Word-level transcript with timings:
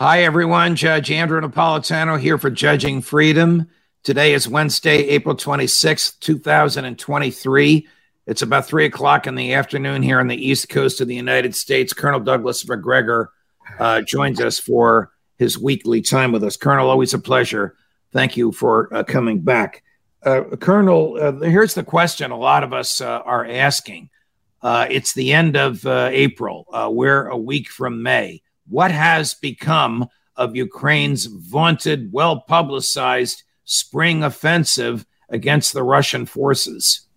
Hi, 0.00 0.22
everyone. 0.22 0.76
Judge 0.76 1.10
Andrew 1.10 1.40
Napolitano 1.40 2.20
here 2.20 2.38
for 2.38 2.50
Judging 2.50 3.02
Freedom. 3.02 3.68
Today 4.04 4.32
is 4.32 4.46
Wednesday, 4.46 5.08
April 5.08 5.34
26th, 5.34 6.20
2023. 6.20 7.88
It's 8.28 8.42
about 8.42 8.68
three 8.68 8.84
o'clock 8.84 9.26
in 9.26 9.34
the 9.34 9.54
afternoon 9.54 10.04
here 10.04 10.20
on 10.20 10.28
the 10.28 10.36
East 10.36 10.68
Coast 10.68 11.00
of 11.00 11.08
the 11.08 11.16
United 11.16 11.56
States. 11.56 11.92
Colonel 11.92 12.20
Douglas 12.20 12.64
Macgregor 12.68 13.32
uh, 13.80 14.02
joins 14.02 14.40
us 14.40 14.60
for 14.60 15.10
his 15.36 15.58
weekly 15.58 16.00
time 16.00 16.30
with 16.30 16.44
us. 16.44 16.56
Colonel, 16.56 16.88
always 16.88 17.12
a 17.12 17.18
pleasure. 17.18 17.74
Thank 18.12 18.36
you 18.36 18.52
for 18.52 18.94
uh, 18.94 19.02
coming 19.02 19.40
back. 19.40 19.82
Uh, 20.22 20.42
Colonel, 20.60 21.18
uh, 21.20 21.32
here's 21.40 21.74
the 21.74 21.82
question 21.82 22.30
a 22.30 22.38
lot 22.38 22.62
of 22.62 22.72
us 22.72 23.00
uh, 23.00 23.18
are 23.24 23.44
asking. 23.44 24.10
Uh, 24.62 24.86
it's 24.88 25.12
the 25.14 25.32
end 25.32 25.56
of 25.56 25.84
April. 25.84 26.68
we're 26.92 27.26
a 27.26 27.36
week 27.36 27.68
from 27.68 28.00
May 28.00 28.42
what 28.68 28.90
has 28.90 29.34
become 29.34 30.08
of 30.36 30.56
Ukraine's 30.56 31.26
vaunted, 31.26 32.12
well 32.12 32.40
publicized 32.40 33.42
spring 33.64 34.22
offensive 34.22 35.04
against 35.28 35.72
the 35.72 35.82
Russian 35.82 36.26
forces? 36.26 37.08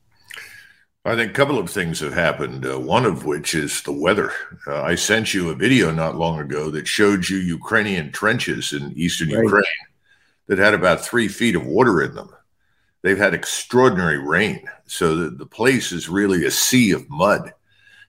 I 1.03 1.15
think 1.15 1.31
a 1.31 1.33
couple 1.33 1.57
of 1.57 1.69
things 1.69 1.99
have 2.01 2.13
happened. 2.13 2.65
Uh, 2.65 2.79
one 2.79 3.05
of 3.05 3.25
which 3.25 3.55
is 3.55 3.81
the 3.81 3.91
weather. 3.91 4.31
Uh, 4.67 4.83
I 4.83 4.95
sent 4.95 5.33
you 5.33 5.49
a 5.49 5.55
video 5.55 5.91
not 5.91 6.15
long 6.15 6.39
ago 6.39 6.69
that 6.71 6.87
showed 6.87 7.27
you 7.27 7.37
Ukrainian 7.37 8.11
trenches 8.11 8.73
in 8.73 8.93
eastern 8.95 9.29
right. 9.29 9.43
Ukraine 9.43 9.63
that 10.47 10.59
had 10.59 10.73
about 10.73 11.01
three 11.01 11.27
feet 11.27 11.55
of 11.55 11.65
water 11.65 12.01
in 12.03 12.13
them. 12.13 12.29
They've 13.01 13.17
had 13.17 13.33
extraordinary 13.33 14.19
rain, 14.19 14.63
so 14.85 15.15
the, 15.15 15.29
the 15.31 15.45
place 15.45 15.91
is 15.91 16.07
really 16.07 16.45
a 16.45 16.51
sea 16.51 16.91
of 16.91 17.09
mud. 17.09 17.51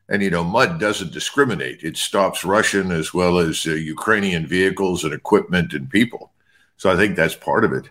And, 0.08 0.22
you 0.22 0.30
know, 0.30 0.44
mud 0.44 0.78
doesn't 0.78 1.12
discriminate. 1.12 1.82
It 1.82 1.96
stops 1.96 2.44
Russian 2.44 2.90
as 2.90 3.14
well 3.14 3.38
as 3.38 3.66
uh, 3.66 3.70
Ukrainian 3.70 4.46
vehicles 4.46 5.04
and 5.04 5.14
equipment 5.14 5.72
and 5.72 5.88
people. 5.88 6.32
So 6.76 6.90
I 6.90 6.96
think 6.96 7.16
that's 7.16 7.36
part 7.36 7.64
of 7.64 7.72
it. 7.72 7.88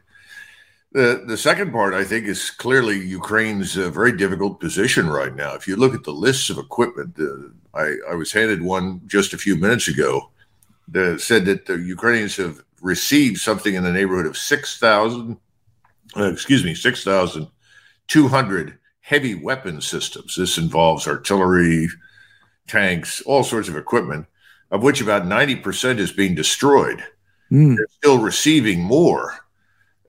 The, 0.92 1.24
the 1.26 1.38
second 1.38 1.72
part, 1.72 1.94
I 1.94 2.04
think, 2.04 2.28
is 2.28 2.52
clearly 2.52 3.00
Ukraine's 3.00 3.78
uh, 3.78 3.90
very 3.90 4.12
difficult 4.12 4.60
position 4.60 5.10
right 5.10 5.34
now. 5.34 5.54
If 5.54 5.68
you 5.68 5.78
look 5.78 5.96
at 5.96 6.04
the 6.04 6.12
lists 6.12 6.50
of 6.50 6.58
equipment, 6.58 7.18
uh, 7.18 7.48
I, 7.74 7.96
I 8.12 8.16
was 8.16 8.34
handed 8.34 8.62
one 8.62 9.02
just 9.08 9.34
a 9.34 9.38
few 9.38 9.56
minutes 9.56 9.88
ago 9.88 10.30
that 10.90 11.22
said 11.22 11.46
that 11.46 11.66
the 11.66 11.78
Ukrainians 11.78 12.36
have 12.36 12.62
received 12.82 13.38
something 13.38 13.76
in 13.76 13.86
the 13.86 13.94
neighborhood 13.94 14.26
of 14.26 14.38
6,000, 14.38 15.38
uh, 16.18 16.32
excuse 16.32 16.66
me, 16.66 16.76
6,200 16.76 18.78
heavy 19.12 19.36
weapon 19.36 19.82
systems. 19.82 20.38
This 20.38 20.58
involves 20.58 21.06
artillery, 21.06 21.90
tanks, 22.66 23.22
all 23.24 23.44
sorts 23.44 23.68
of 23.68 23.76
equipment, 23.76 24.26
of 24.72 24.84
which 24.84 25.02
about 25.02 25.24
90% 25.24 26.00
is 26.00 26.14
being 26.14 26.34
destroyed. 26.34 27.04
Mm. 27.52 27.76
They're 27.76 27.88
still 27.98 28.20
receiving 28.20 28.80
more. 28.80 29.36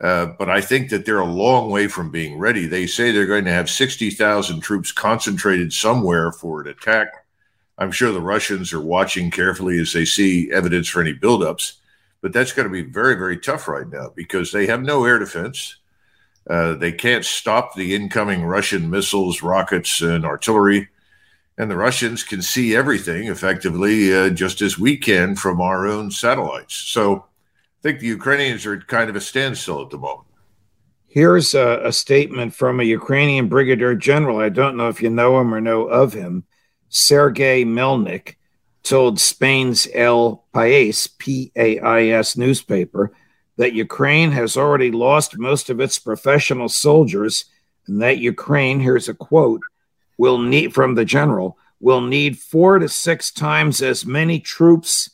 Uh, 0.01 0.27
but 0.39 0.49
I 0.49 0.61
think 0.61 0.91
that 0.91 1.05
they're 1.05 1.19
a 1.19 1.25
long 1.25 1.69
way 1.69 1.89
from 1.89 2.13
being 2.13 2.39
ready. 2.39 2.67
They 2.67 2.87
say 2.87 3.11
they're 3.11 3.27
going 3.27 3.45
to 3.47 3.51
have 3.51 3.69
60,000 3.69 4.61
troops 4.61 4.93
concentrated 4.93 5.73
somewhere 5.73 6.31
for 6.31 6.61
an 6.61 6.69
attack. 6.69 7.09
I'm 7.79 7.91
sure 7.91 8.13
the 8.13 8.21
Russians 8.21 8.73
are 8.73 8.81
watching 8.81 9.33
carefully 9.33 9.81
as 9.81 9.93
they 9.93 10.05
see 10.05 10.53
evidence 10.53 10.89
for 10.89 11.01
any 11.01 11.15
buildups. 11.15 11.73
But 12.21 12.33
that's 12.33 12.53
going 12.53 12.69
to 12.69 12.73
be 12.73 12.89
very, 12.89 13.17
very 13.17 13.37
tough 13.37 13.67
right 13.67 13.89
now 13.89 14.13
because 14.15 14.53
they 14.53 14.67
have 14.67 14.81
no 14.81 15.05
air 15.05 15.19
defense. 15.19 15.79
Uh, 16.49 16.75
they 16.75 16.93
can't 16.93 17.25
stop 17.25 17.75
the 17.75 17.95
incoming 17.95 18.45
Russian 18.45 18.91
missiles, 18.91 19.43
rockets, 19.43 20.01
and 20.01 20.25
artillery 20.25 20.89
and 21.59 21.71
the 21.71 21.77
Russians 21.77 22.25
can 22.25 22.43
see 22.43 22.75
everything 22.75 23.29
effectively 23.29 24.15
uh, 24.15 24.31
just 24.31 24.63
as 24.63 24.79
we 24.79 24.97
can 24.97 25.37
from 25.37 25.61
our 25.61 25.87
own 25.87 26.11
satellites. 26.11 26.75
So 26.75 27.17
I 27.17 27.83
think 27.83 28.01
the 28.01 28.07
Ukrainians 28.07 28.65
are 28.67 28.81
kind 28.81 29.11
of 29.11 29.17
a 29.17 29.21
standstill 29.21 29.83
at 29.83 29.91
the 29.91 29.99
moment. 29.99 30.29
Here's 31.07 31.55
a, 31.55 31.83
a, 31.85 31.93
statement 31.93 32.55
from 32.55 32.81
a 32.81 32.85
Ukrainian 32.85 33.49
brigadier 33.49 33.95
general. 33.95 34.39
I 34.39 34.49
don't 34.49 34.79
know 34.79 34.89
if 34.89 35.03
you 35.03 35.11
know 35.11 35.39
him 35.39 35.55
or 35.55 35.61
know 35.61 35.83
of 35.83 36.15
him. 36.15 36.45
Sergei 36.89 37.65
Melnik 37.65 38.37
told 38.83 39.21
Spain's 39.21 39.87
El 39.93 40.45
País, 40.55 41.09
P 41.19 41.53
A 41.55 41.79
I 41.81 42.07
S 42.07 42.37
newspaper, 42.37 43.13
that 43.63 43.75
Ukraine 43.75 44.33
has 44.33 44.57
already 44.57 44.91
lost 44.91 45.39
most 45.39 45.71
of 45.71 45.79
its 45.79 45.97
professional 45.97 46.69
soldiers 46.69 47.45
and 47.87 48.03
that 48.03 48.19
Ukraine, 48.19 48.81
here's 48.81 49.09
a 49.09 49.15
quote, 49.15 49.61
will 50.19 50.39
need 50.39 50.75
from 50.75 50.97
the 50.97 51.05
general 51.05 51.57
will 51.79 52.01
need 52.01 52.37
four 52.37 52.81
to 52.81 52.89
six 52.89 53.31
times 53.31 53.81
as 53.81 54.05
many 54.05 54.41
troops 54.41 55.11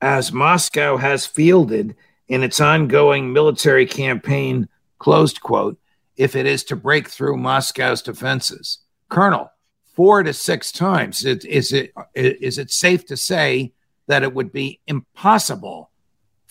as 0.00 0.32
Moscow 0.32 0.96
has 0.96 1.24
fielded 1.24 1.94
in 2.26 2.42
its 2.42 2.60
ongoing 2.60 3.32
military 3.32 3.86
campaign, 3.86 4.68
closed 4.98 5.40
quote, 5.40 5.78
if 6.16 6.34
it 6.34 6.46
is 6.46 6.64
to 6.64 6.74
break 6.74 7.08
through 7.08 7.36
Moscow's 7.36 8.02
defenses. 8.02 8.78
Colonel, 9.08 9.52
four 9.94 10.24
to 10.24 10.32
six 10.32 10.72
times. 10.72 11.24
It, 11.24 11.44
is, 11.44 11.72
it, 11.72 11.92
is 12.16 12.58
it 12.58 12.72
safe 12.72 13.06
to 13.06 13.16
say 13.16 13.72
that 14.08 14.24
it 14.24 14.34
would 14.34 14.50
be 14.50 14.80
impossible 14.88 15.92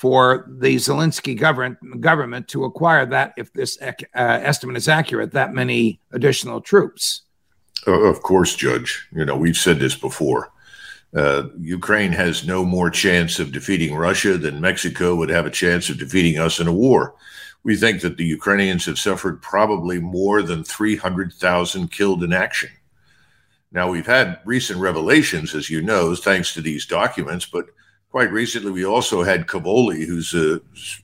for 0.03 0.45
the 0.49 0.75
Zelensky 0.75 1.33
government, 1.33 2.01
government 2.01 2.49
to 2.49 2.65
acquire 2.65 3.05
that, 3.05 3.33
if 3.37 3.53
this 3.53 3.77
uh, 3.81 3.93
estimate 4.13 4.75
is 4.75 4.89
accurate, 4.89 5.31
that 5.31 5.53
many 5.53 5.97
additional 6.11 6.59
troops? 6.59 7.21
Of 7.87 8.21
course, 8.21 8.53
Judge. 8.53 9.07
You 9.15 9.23
know, 9.23 9.37
we've 9.37 9.55
said 9.55 9.79
this 9.79 9.95
before. 9.95 10.51
Uh, 11.15 11.43
Ukraine 11.57 12.11
has 12.11 12.45
no 12.45 12.65
more 12.65 12.89
chance 12.89 13.39
of 13.39 13.53
defeating 13.53 13.95
Russia 13.95 14.37
than 14.37 14.59
Mexico 14.59 15.15
would 15.15 15.29
have 15.29 15.45
a 15.45 15.49
chance 15.49 15.89
of 15.89 15.99
defeating 15.99 16.37
us 16.37 16.59
in 16.59 16.67
a 16.67 16.73
war. 16.73 17.15
We 17.63 17.77
think 17.77 18.01
that 18.01 18.17
the 18.17 18.25
Ukrainians 18.25 18.85
have 18.87 18.99
suffered 18.99 19.41
probably 19.41 20.01
more 20.01 20.41
than 20.41 20.65
300,000 20.65 21.89
killed 21.91 22.25
in 22.25 22.33
action. 22.33 22.71
Now, 23.71 23.89
we've 23.89 24.05
had 24.05 24.41
recent 24.43 24.81
revelations, 24.81 25.55
as 25.55 25.69
you 25.69 25.81
know, 25.81 26.13
thanks 26.13 26.53
to 26.55 26.61
these 26.61 26.85
documents, 26.85 27.45
but 27.45 27.67
quite 28.13 28.31
recently 28.31 28.71
we 28.71 28.85
also 28.85 29.23
had 29.23 29.47
Cavoli, 29.47 30.05
who's 30.05 30.35
a 30.35 30.61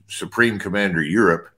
Supreme 0.08 0.59
Commander 0.59 1.02
Europe, 1.02 1.50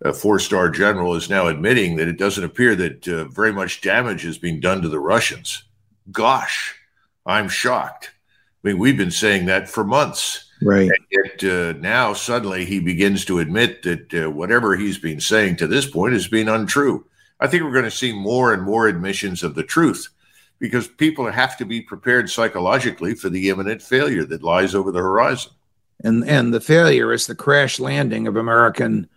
a 0.00 0.10
four 0.10 0.38
star 0.38 0.70
general, 0.70 1.14
is 1.14 1.28
now 1.28 1.48
admitting 1.48 1.96
that 1.96 2.08
it 2.08 2.16
doesn't 2.16 2.44
appear 2.44 2.74
that 2.74 3.06
uh, 3.06 3.24
very 3.26 3.52
much 3.52 3.82
damage 3.82 4.24
is 4.24 4.38
being 4.38 4.58
done 4.58 4.80
to 4.80 4.88
the 4.88 4.98
Russians. 4.98 5.64
Gosh, 6.10 6.74
I'm 7.26 7.50
shocked. 7.50 8.12
I 8.64 8.68
mean, 8.68 8.78
we've 8.78 8.96
been 8.96 9.10
saying 9.10 9.44
that 9.46 9.68
for 9.68 9.84
months. 9.84 10.50
Right. 10.62 10.88
And 10.88 11.06
yet 11.10 11.44
uh, 11.44 11.78
now 11.78 12.14
suddenly 12.14 12.64
he 12.64 12.80
begins 12.80 13.26
to 13.26 13.38
admit 13.38 13.82
that 13.82 14.14
uh, 14.14 14.30
whatever 14.30 14.76
he's 14.76 14.98
been 14.98 15.20
saying 15.20 15.56
to 15.56 15.66
this 15.66 15.88
point 15.90 16.14
has 16.14 16.26
been 16.26 16.48
untrue. 16.48 17.04
I 17.38 17.48
think 17.48 17.64
we're 17.64 17.72
going 17.72 17.84
to 17.84 17.90
see 17.90 18.14
more 18.14 18.54
and 18.54 18.62
more 18.62 18.88
admissions 18.88 19.42
of 19.42 19.54
the 19.54 19.62
truth 19.62 20.08
because 20.60 20.86
people 20.86 21.28
have 21.30 21.56
to 21.56 21.64
be 21.64 21.80
prepared 21.80 22.30
psychologically 22.30 23.14
for 23.14 23.30
the 23.30 23.48
imminent 23.48 23.82
failure 23.82 24.24
that 24.26 24.42
lies 24.42 24.74
over 24.74 24.92
the 24.92 25.00
horizon. 25.00 25.50
And 26.04 26.24
and 26.28 26.54
the 26.54 26.60
failure 26.60 27.12
is 27.12 27.26
the 27.26 27.34
crash 27.34 27.80
landing 27.80 28.26
of 28.26 28.36
American 28.36 29.08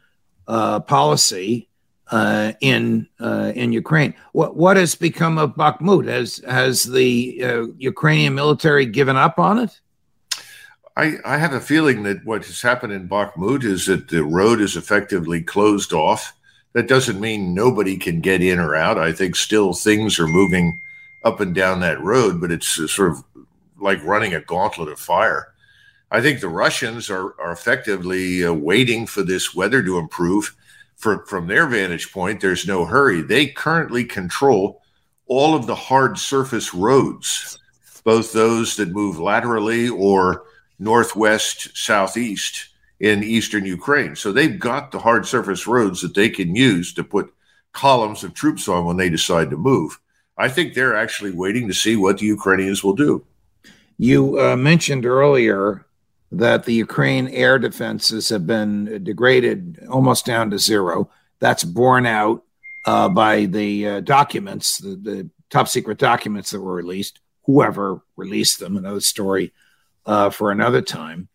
uh, 0.47 0.79
policy 0.79 1.69
uh, 2.11 2.53
in 2.61 3.07
uh, 3.19 3.51
in 3.55 3.71
Ukraine. 3.71 4.15
What 4.31 4.55
what 4.55 4.77
has 4.77 4.95
become 4.95 5.37
of 5.37 5.55
Bakhmut? 5.55 6.07
Has 6.07 6.41
has 6.47 6.83
the 6.83 7.43
uh, 7.43 7.67
Ukrainian 7.77 8.33
military 8.33 8.85
given 8.85 9.15
up 9.15 9.39
on 9.39 9.59
it? 9.59 9.79
I, 10.95 11.17
I 11.25 11.37
have 11.37 11.53
a 11.53 11.59
feeling 11.59 12.03
that 12.03 12.23
what 12.23 12.45
has 12.45 12.61
happened 12.61 12.93
in 12.93 13.09
Bakhmut 13.09 13.63
is 13.63 13.87
that 13.87 14.09
the 14.09 14.23
road 14.23 14.61
is 14.61 14.75
effectively 14.75 15.41
closed 15.41 15.91
off. 15.91 16.35
That 16.73 16.87
doesn't 16.87 17.19
mean 17.19 17.55
nobody 17.55 17.97
can 17.97 18.21
get 18.21 18.43
in 18.43 18.59
or 18.59 18.75
out. 18.75 18.99
I 18.99 19.11
think 19.11 19.35
still 19.35 19.73
things 19.73 20.19
are 20.19 20.27
moving 20.27 20.79
up 21.23 21.39
and 21.39 21.55
down 21.55 21.79
that 21.79 22.01
road, 22.01 22.41
but 22.41 22.51
it's 22.51 22.67
sort 22.91 23.11
of 23.11 23.23
like 23.79 24.03
running 24.03 24.33
a 24.33 24.41
gauntlet 24.41 24.89
of 24.89 24.99
fire. 24.99 25.53
I 26.11 26.21
think 26.21 26.39
the 26.39 26.49
Russians 26.49 27.09
are, 27.09 27.39
are 27.39 27.51
effectively 27.51 28.45
uh, 28.45 28.53
waiting 28.53 29.07
for 29.07 29.23
this 29.23 29.55
weather 29.55 29.81
to 29.83 29.97
improve 29.97 30.55
for, 31.03 31.25
from 31.25 31.47
their 31.47 31.67
vantage 31.67 32.11
point, 32.11 32.39
there's 32.39 32.65
no 32.65 32.85
hurry. 32.85 33.21
They 33.21 33.47
currently 33.47 34.05
control 34.05 34.81
all 35.27 35.53
of 35.53 35.67
the 35.67 35.75
hard 35.75 36.17
surface 36.17 36.73
roads, 36.73 37.59
both 38.03 38.31
those 38.31 38.77
that 38.77 38.89
move 38.89 39.19
laterally 39.19 39.89
or 39.89 40.43
northwest, 40.79 41.75
southeast 41.75 42.69
in 42.99 43.21
eastern 43.21 43.65
Ukraine. 43.65 44.15
So 44.15 44.31
they've 44.31 44.57
got 44.57 44.91
the 44.91 44.99
hard 44.99 45.25
surface 45.25 45.67
roads 45.67 46.01
that 46.01 46.13
they 46.13 46.29
can 46.29 46.55
use 46.55 46.93
to 46.93 47.03
put 47.03 47.33
columns 47.73 48.23
of 48.23 48.33
troops 48.33 48.69
on 48.69 48.85
when 48.85 48.97
they 48.97 49.09
decide 49.09 49.49
to 49.49 49.57
move. 49.57 49.99
I 50.37 50.49
think 50.49 50.73
they're 50.73 50.95
actually 50.95 51.31
waiting 51.31 51.67
to 51.67 51.73
see 51.73 51.95
what 51.95 52.17
the 52.17 52.25
Ukrainians 52.25 52.83
will 52.83 52.95
do. 52.95 53.25
You 53.97 54.39
uh, 54.39 54.55
mentioned 54.55 55.05
earlier 55.05 55.85
that 56.31 56.65
the 56.65 56.73
Ukraine 56.73 57.27
air 57.27 57.59
defenses 57.59 58.29
have 58.29 58.47
been 58.47 59.03
degraded 59.03 59.85
almost 59.89 60.25
down 60.25 60.49
to 60.49 60.57
zero. 60.57 61.09
That's 61.39 61.63
borne 61.63 62.07
out 62.07 62.43
uh, 62.85 63.09
by 63.09 63.45
the 63.45 63.87
uh, 63.87 63.99
documents, 64.01 64.79
the, 64.79 64.95
the, 64.95 65.29
top 65.49 65.67
secret 65.67 65.99
documents 65.99 66.49
that 66.49 66.59
were 66.59 66.73
released. 66.73 67.19
Whoever 67.43 68.01
released 68.15 68.59
them, 68.59 68.75
another 68.75 69.01
story 69.01 69.53
uh, 70.03 70.31
for 70.31 70.49
another 70.49 70.81
time. 70.81 71.27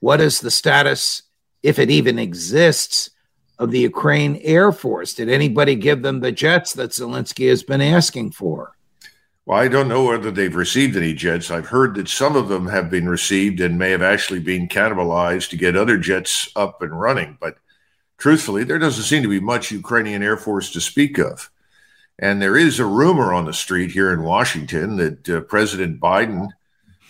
What 0.00 0.20
is 0.20 0.40
the 0.40 0.50
status, 0.50 1.22
if 1.62 1.78
it 1.78 1.88
even 1.88 2.18
exists, 2.18 3.10
of 3.60 3.70
the 3.70 3.78
Ukraine 3.78 4.40
Air 4.42 4.72
Force? 4.72 5.14
Did 5.14 5.28
anybody 5.28 5.76
give 5.76 6.02
them 6.02 6.20
the 6.20 6.32
jets 6.32 6.72
that 6.72 6.90
Zelensky 6.90 7.48
has 7.50 7.62
been 7.62 7.82
asking 7.82 8.32
for? 8.32 8.74
Well, 9.44 9.58
I 9.58 9.68
don't 9.68 9.88
know 9.88 10.04
whether 10.04 10.30
they've 10.30 10.54
received 10.54 10.96
any 10.96 11.12
jets. 11.12 11.50
I've 11.50 11.68
heard 11.68 11.94
that 11.96 12.08
some 12.08 12.36
of 12.36 12.48
them 12.48 12.68
have 12.68 12.90
been 12.90 13.08
received 13.08 13.60
and 13.60 13.78
may 13.78 13.90
have 13.90 14.02
actually 14.02 14.40
been 14.40 14.66
cannibalized 14.66 15.50
to 15.50 15.56
get 15.56 15.76
other 15.76 15.98
jets 15.98 16.48
up 16.56 16.80
and 16.82 16.98
running. 16.98 17.36
But 17.38 17.56
truthfully, 18.16 18.64
there 18.64 18.78
doesn't 18.78 19.04
seem 19.04 19.22
to 19.22 19.28
be 19.28 19.40
much 19.40 19.70
Ukrainian 19.70 20.22
Air 20.22 20.38
Force 20.38 20.72
to 20.72 20.80
speak 20.80 21.18
of. 21.18 21.50
And 22.18 22.40
there 22.40 22.56
is 22.56 22.78
a 22.78 22.86
rumor 22.86 23.34
on 23.34 23.44
the 23.44 23.52
street 23.52 23.90
here 23.90 24.12
in 24.12 24.22
Washington 24.22 24.96
that 24.96 25.28
uh, 25.28 25.40
President 25.42 26.00
Biden 26.00 26.48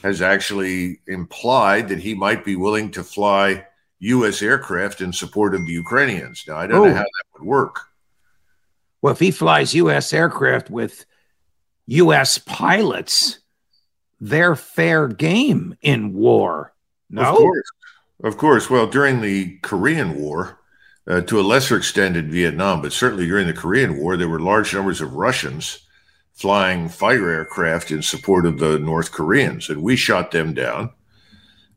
has 0.03 0.20
actually 0.20 1.00
implied 1.06 1.88
that 1.88 1.99
he 2.00 2.14
might 2.14 2.44
be 2.44 2.56
willing 2.56 2.91
to 2.93 3.05
fly 3.05 3.67
U.S. 4.00 4.43
aircraft 4.43 5.00
in 5.00 5.12
support 5.12 5.55
of 5.55 5.67
the 5.67 5.73
Ukrainians. 5.73 6.44
Now, 6.49 6.56
I 6.56 6.67
don't 6.67 6.88
know 6.88 6.94
how 6.94 7.02
that 7.02 7.25
would 7.35 7.47
work. 7.47 7.81
Well, 9.02 9.12
if 9.12 9.20
he 9.20 9.31
flies 9.31 9.75
U.S. 9.75 10.12
aircraft 10.12 10.70
with 10.70 11.05
U.S. 11.87 12.38
pilots, 12.38 13.38
they're 14.20 14.56
fair 14.56 15.08
game 15.08 15.76
in 15.82 16.14
war. 16.14 16.73
No, 17.08 17.23
of 17.23 17.37
course, 17.37 17.70
of 18.23 18.37
course. 18.37 18.70
Well, 18.70 18.87
during 18.87 19.20
the 19.20 19.58
Korean 19.58 20.14
War, 20.20 20.58
uh, 21.06 21.23
to 21.23 21.41
a 21.41 21.43
lesser 21.43 21.76
extent 21.76 22.17
in 22.17 22.31
Vietnam, 22.31 22.82
but 22.82 22.93
certainly 22.93 23.26
during 23.26 23.46
the 23.46 23.53
Korean 23.53 23.99
War, 23.99 24.17
there 24.17 24.29
were 24.29 24.41
large 24.41 24.75
numbers 24.75 25.00
of 25.00 25.14
Russians 25.14 25.81
flying 26.32 26.88
fighter 26.88 27.31
aircraft 27.31 27.91
in 27.91 28.00
support 28.03 28.46
of 28.46 28.58
the 28.58 28.79
North 28.79 29.12
Koreans, 29.12 29.69
and 29.69 29.82
we 29.82 29.96
shot 29.96 30.31
them 30.31 30.55
down. 30.55 30.91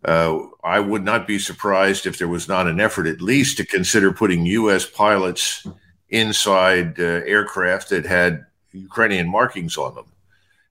Uh, 0.05 0.47
I 0.63 0.79
would 0.79 1.03
not 1.03 1.27
be 1.27 1.39
surprised 1.39 2.05
if 2.05 2.17
there 2.17 2.27
was 2.27 2.47
not 2.47 2.67
an 2.67 2.79
effort, 2.79 3.07
at 3.07 3.21
least, 3.21 3.57
to 3.57 3.65
consider 3.65 4.11
putting 4.11 4.45
U.S. 4.45 4.85
pilots 4.85 5.65
inside 6.09 6.99
uh, 6.99 7.03
aircraft 7.03 7.89
that 7.89 8.05
had 8.05 8.45
Ukrainian 8.71 9.29
markings 9.29 9.77
on 9.77 9.95
them. 9.95 10.05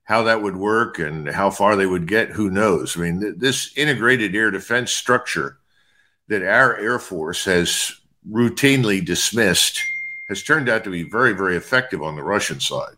How 0.05 0.23
that 0.25 0.43
would 0.43 0.57
work 0.57 0.99
and 0.99 1.29
how 1.29 1.51
far 1.51 1.77
they 1.77 1.87
would 1.87 2.07
get, 2.07 2.31
who 2.31 2.51
knows? 2.51 2.97
I 2.97 3.01
mean, 3.01 3.21
th- 3.21 3.35
this 3.39 3.77
integrated 3.77 4.35
air 4.35 4.51
defense 4.51 4.93
structure 4.93 5.59
that 6.29 6.43
our 6.43 6.77
Air 6.77 6.99
Force 6.99 7.45
has 7.47 7.93
routinely 8.31 9.05
dismissed 9.05 9.81
has 10.29 10.43
turned 10.43 10.69
out 10.69 10.85
to 10.85 10.91
be 10.91 11.03
very, 11.03 11.33
very 11.33 11.57
effective 11.57 12.03
on 12.03 12.17
the 12.17 12.23
Russian 12.23 12.61
side. 12.61 12.97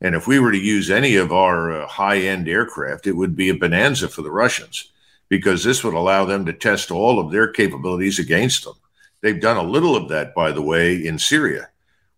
And 0.00 0.14
if 0.14 0.26
we 0.26 0.38
were 0.38 0.52
to 0.52 0.58
use 0.58 0.90
any 0.90 1.16
of 1.16 1.32
our 1.32 1.82
uh, 1.82 1.86
high 1.86 2.18
end 2.18 2.48
aircraft, 2.48 3.06
it 3.06 3.12
would 3.12 3.36
be 3.36 3.48
a 3.48 3.54
bonanza 3.54 4.08
for 4.08 4.22
the 4.22 4.30
Russians 4.30 4.90
because 5.28 5.64
this 5.64 5.82
would 5.82 5.94
allow 5.94 6.24
them 6.24 6.44
to 6.46 6.52
test 6.52 6.90
all 6.90 7.18
of 7.18 7.32
their 7.32 7.48
capabilities 7.48 8.18
against 8.18 8.64
them. 8.64 8.74
They've 9.20 9.40
done 9.40 9.56
a 9.56 9.62
little 9.62 9.96
of 9.96 10.08
that, 10.10 10.34
by 10.34 10.52
the 10.52 10.62
way, 10.62 10.94
in 10.94 11.18
Syria, 11.18 11.68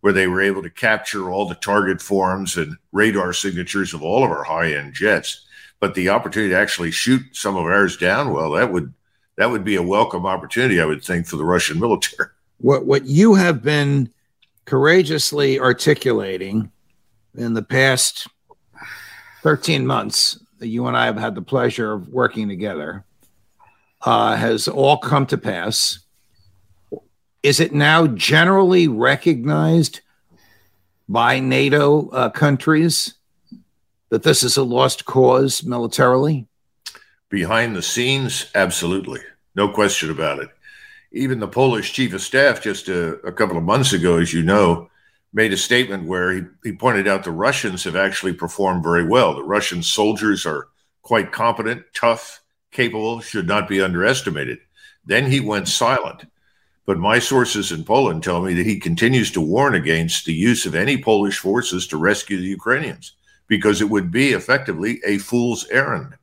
where 0.01 0.13
they 0.13 0.27
were 0.27 0.41
able 0.41 0.63
to 0.63 0.71
capture 0.71 1.31
all 1.31 1.49
the 1.49 1.55
target 1.55 2.03
forms 2.03 2.57
and 2.57 2.77
radar 2.93 3.33
signatures 3.33 3.95
of 3.95 4.03
all 4.03 4.25
of 4.25 4.31
our 4.31 4.45
high 4.45 4.73
end 4.73 4.95
jets. 4.95 5.47
But 5.79 5.95
the 5.95 6.09
opportunity 6.09 6.51
to 6.51 6.59
actually 6.59 6.91
shoot 6.91 7.23
some 7.33 7.57
of 7.57 7.65
ours 7.65 7.97
down, 7.97 8.33
well, 8.33 8.51
that 8.53 8.73
would 8.73 8.93
that 9.37 9.51
would 9.51 9.65
be 9.65 9.77
a 9.77 9.83
welcome 9.83 10.27
opportunity, 10.27 10.81
I 10.81 10.87
would 10.87 11.05
think, 11.05 11.27
for 11.27 11.37
the 11.37 11.45
Russian 11.45 11.79
military. 11.81 12.31
What 12.59 12.87
what 12.87 13.05
you 13.05 13.35
have 13.35 13.63
been 13.63 14.13
courageously 14.65 15.61
articulating 15.61 16.73
in 17.37 17.55
the 17.55 17.63
past 17.63 18.27
13 19.43 19.87
months 19.87 20.41
you 20.61 20.87
and 20.87 20.97
I 20.97 21.07
have 21.07 21.17
had 21.17 21.35
the 21.35 21.43
pleasure 21.43 21.93
of 21.93 22.09
working 22.09 22.49
together 22.49 23.05
uh, 24.03 24.37
has 24.37 24.69
all 24.69 24.99
come 24.99 25.27
to 25.27 25.39
pass. 25.39 26.01
Is 27.43 27.61
it 27.61 27.73
now 27.73 28.07
generally 28.07 28.89
recognized 28.89 30.01
by 31.09 31.39
NATO 31.41 32.09
uh, 32.11 32.31
countries 32.31 33.15
that 34.09 34.23
this 34.23 34.43
is 34.43 34.57
a 34.57 34.63
lost 34.63 35.05
cause 35.05 35.63
militarily? 35.65 36.47
Behind 37.29 37.75
the 37.75 37.83
scenes, 37.83 38.47
absolutely. 38.55 39.21
No 39.55 39.69
question 39.69 40.11
about 40.11 40.39
it. 40.39 40.49
Even 41.13 41.41
the 41.41 41.49
Polish 41.49 41.93
chief 41.93 42.13
of 42.13 42.21
staff, 42.21 42.63
just 42.63 42.89
a, 42.89 43.15
a 43.21 43.33
couple 43.33 43.57
of 43.57 43.65
months 43.65 43.93
ago, 43.93 44.19
as 44.19 44.33
you 44.33 44.43
know, 44.43 44.91
made 45.37 45.53
a 45.53 45.57
statement 45.57 46.05
where 46.05 46.33
he, 46.33 46.43
he 46.65 46.73
pointed 46.73 47.07
out 47.07 47.23
the 47.23 47.31
Russians 47.31 47.85
have 47.85 47.95
actually 47.95 48.33
performed 48.33 48.83
very 48.83 49.07
well. 49.07 49.35
The 49.35 49.43
Russian 49.43 49.83
soldiers 49.83 50.47
are 50.47 50.69
quite 51.03 51.31
competent, 51.31 51.85
tough, 51.95 52.41
capable, 52.73 53.21
should 53.21 53.47
not 53.47 53.69
be 53.69 53.83
underestimated. 53.83 54.61
Then 55.05 55.31
he 55.31 55.41
went 55.41 55.69
silent. 55.69 56.25
But 56.87 56.97
my 56.97 57.19
sources 57.19 57.71
in 57.71 57.85
Poland 57.85 58.23
tell 58.23 58.41
me 58.41 58.55
that 58.55 58.65
he 58.65 58.81
continues 58.81 59.31
to 59.33 59.43
warn 59.43 59.75
against 59.75 60.25
the 60.25 60.33
use 60.33 60.65
of 60.65 60.75
any 60.75 60.97
Polish 60.97 61.39
forces 61.39 61.87
to 61.89 61.99
rescue 61.99 62.39
the 62.39 62.45
Ukrainians 62.45 63.13
because 63.47 63.83
it 63.83 63.91
would 63.91 64.11
be 64.11 64.33
effectively 64.33 65.03
a 65.05 65.19
fool's 65.19 65.67
errand. 65.69 66.15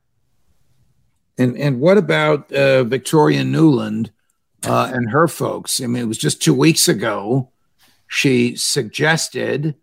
And 1.38 1.56
and 1.56 1.80
what 1.80 1.98
about 1.98 2.50
uh, 2.52 2.82
Victoria 2.84 3.42
Nuland 3.42 4.10
uh, 4.64 4.90
and 4.92 5.10
her 5.10 5.28
folks? 5.28 5.80
I 5.80 5.86
mean, 5.86 6.02
it 6.02 6.08
was 6.08 6.18
just 6.18 6.42
two 6.42 6.54
weeks 6.54 6.88
ago 6.88 7.52
she 8.14 8.54
suggested 8.54 9.74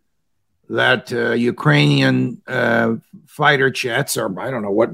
that 0.70 1.12
uh, 1.12 1.32
Ukrainian 1.32 2.42
uh, 2.48 2.96
fighter 3.28 3.70
jets, 3.70 4.16
or 4.16 4.40
I 4.40 4.50
don't 4.50 4.62
know 4.62 4.72
what 4.72 4.92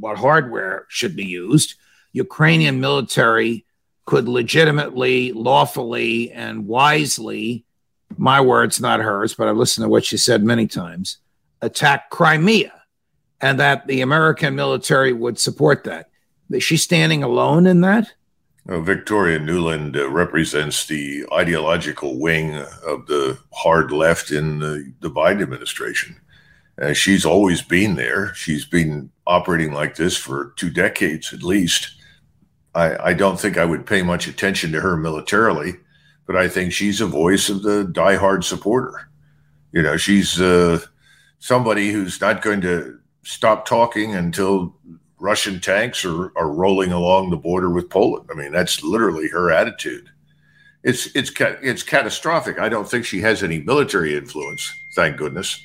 what 0.00 0.18
hardware 0.18 0.86
should 0.88 1.14
be 1.14 1.24
used, 1.24 1.76
Ukrainian 2.12 2.80
military 2.80 3.64
could 4.06 4.28
legitimately, 4.28 5.32
lawfully, 5.32 6.32
and 6.32 6.66
wisely, 6.66 7.64
my 8.16 8.40
words, 8.40 8.80
not 8.80 8.98
hers, 8.98 9.34
but 9.34 9.46
I've 9.46 9.56
listened 9.56 9.84
to 9.84 9.88
what 9.88 10.04
she 10.04 10.16
said 10.16 10.42
many 10.42 10.66
times, 10.66 11.18
attack 11.62 12.10
Crimea, 12.10 12.72
and 13.40 13.60
that 13.60 13.86
the 13.86 14.00
American 14.00 14.56
military 14.56 15.12
would 15.12 15.38
support 15.38 15.84
that. 15.84 16.10
Is 16.50 16.64
she 16.64 16.76
standing 16.76 17.22
alone 17.22 17.68
in 17.68 17.82
that? 17.82 18.12
Uh, 18.70 18.78
Victoria 18.78 19.40
Nuland 19.40 19.96
uh, 19.96 20.08
represents 20.08 20.86
the 20.86 21.26
ideological 21.32 22.20
wing 22.20 22.54
of 22.86 23.06
the 23.06 23.36
hard 23.52 23.90
left 23.90 24.30
in 24.30 24.60
the, 24.60 24.92
the 25.00 25.10
Biden 25.10 25.42
administration. 25.42 26.20
Uh, 26.80 26.92
she's 26.92 27.24
always 27.24 27.62
been 27.62 27.96
there. 27.96 28.32
She's 28.34 28.64
been 28.64 29.10
operating 29.26 29.72
like 29.72 29.96
this 29.96 30.16
for 30.16 30.54
two 30.56 30.70
decades 30.70 31.32
at 31.32 31.42
least. 31.42 31.96
I, 32.72 33.10
I 33.10 33.12
don't 33.12 33.40
think 33.40 33.58
I 33.58 33.64
would 33.64 33.86
pay 33.86 34.02
much 34.02 34.28
attention 34.28 34.70
to 34.70 34.80
her 34.80 34.96
militarily, 34.96 35.74
but 36.24 36.36
I 36.36 36.48
think 36.48 36.72
she's 36.72 37.00
a 37.00 37.06
voice 37.06 37.48
of 37.48 37.64
the 37.64 37.84
diehard 37.84 38.44
supporter. 38.44 39.10
You 39.72 39.82
know, 39.82 39.96
she's 39.96 40.40
uh, 40.40 40.78
somebody 41.40 41.90
who's 41.90 42.20
not 42.20 42.40
going 42.40 42.60
to 42.60 43.00
stop 43.24 43.66
talking 43.66 44.14
until 44.14 44.76
Russian 45.20 45.60
tanks 45.60 46.04
are, 46.04 46.32
are 46.36 46.50
rolling 46.50 46.92
along 46.92 47.30
the 47.30 47.36
border 47.36 47.70
with 47.70 47.90
Poland. 47.90 48.28
I 48.32 48.34
mean, 48.34 48.52
that's 48.52 48.82
literally 48.82 49.28
her 49.28 49.52
attitude. 49.52 50.10
It's 50.82 51.14
it's 51.14 51.30
it's 51.38 51.82
catastrophic. 51.82 52.58
I 52.58 52.70
don't 52.70 52.88
think 52.88 53.04
she 53.04 53.20
has 53.20 53.42
any 53.42 53.60
military 53.60 54.16
influence, 54.16 54.72
thank 54.94 55.18
goodness. 55.18 55.62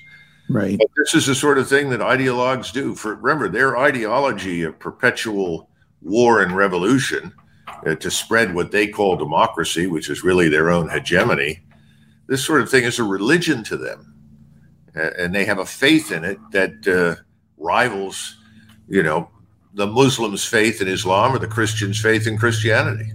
Right. 0.49 0.77
But 0.77 0.87
this 0.97 1.15
is 1.15 1.25
the 1.25 1.33
sort 1.33 1.57
of 1.57 1.69
thing 1.69 1.89
that 1.89 2.01
ideologues 2.01 2.71
do. 2.71 2.95
For 2.95 3.15
remember, 3.15 3.47
their 3.47 3.77
ideology 3.77 4.63
of 4.63 4.77
perpetual 4.77 5.69
war 6.01 6.41
and 6.41 6.55
revolution 6.55 7.33
uh, 7.85 7.95
to 7.95 8.11
spread 8.11 8.53
what 8.53 8.71
they 8.71 8.87
call 8.87 9.15
democracy, 9.15 9.87
which 9.87 10.09
is 10.09 10.23
really 10.23 10.49
their 10.49 10.69
own 10.69 10.89
hegemony. 10.89 11.61
This 12.27 12.43
sort 12.43 12.61
of 12.61 12.69
thing 12.69 12.83
is 12.83 12.99
a 12.99 13.03
religion 13.03 13.63
to 13.63 13.77
them, 13.77 14.13
uh, 14.95 15.11
and 15.17 15.33
they 15.33 15.45
have 15.45 15.59
a 15.59 15.65
faith 15.65 16.11
in 16.11 16.25
it 16.25 16.39
that 16.51 16.87
uh, 16.87 17.21
rivals, 17.57 18.35
you 18.89 19.01
know, 19.01 19.29
the 19.75 19.85
Muslims' 19.85 20.45
faith 20.45 20.81
in 20.81 20.87
Islam 20.87 21.35
or 21.35 21.39
the 21.39 21.47
Christians' 21.47 21.99
faith 21.99 22.27
in 22.27 22.37
Christianity. 22.37 23.11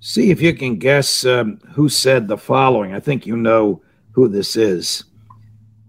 See 0.00 0.30
if 0.30 0.40
you 0.40 0.54
can 0.54 0.78
guess 0.78 1.26
um, 1.26 1.58
who 1.72 1.88
said 1.88 2.28
the 2.28 2.38
following. 2.38 2.94
I 2.94 3.00
think 3.00 3.26
you 3.26 3.36
know 3.36 3.82
who 4.12 4.28
this 4.28 4.54
is. 4.54 5.04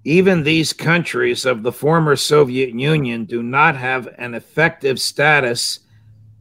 Even 0.04 0.42
these 0.42 0.74
countries 0.74 1.46
of 1.46 1.62
the 1.62 1.72
former 1.72 2.16
Soviet 2.16 2.74
Union 2.74 3.26
do 3.26 3.44
not 3.44 3.76
have 3.76 4.08
an 4.18 4.34
effective 4.34 5.00
status 5.00 5.82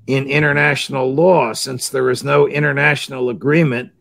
in 0.06 0.26
international 0.26 1.12
law 1.12 1.52
since 1.52 1.88
there 1.88 2.08
is 2.10 2.24
no 2.24 2.48
international 2.48 3.28
agreement 3.28 3.92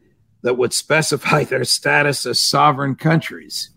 that 0.41 0.57
would 0.57 0.71
specify 0.85 1.43
their 1.43 1.65
status 1.65 2.25
as 2.25 2.39
sovereign 2.39 2.95
countries. 2.95 3.71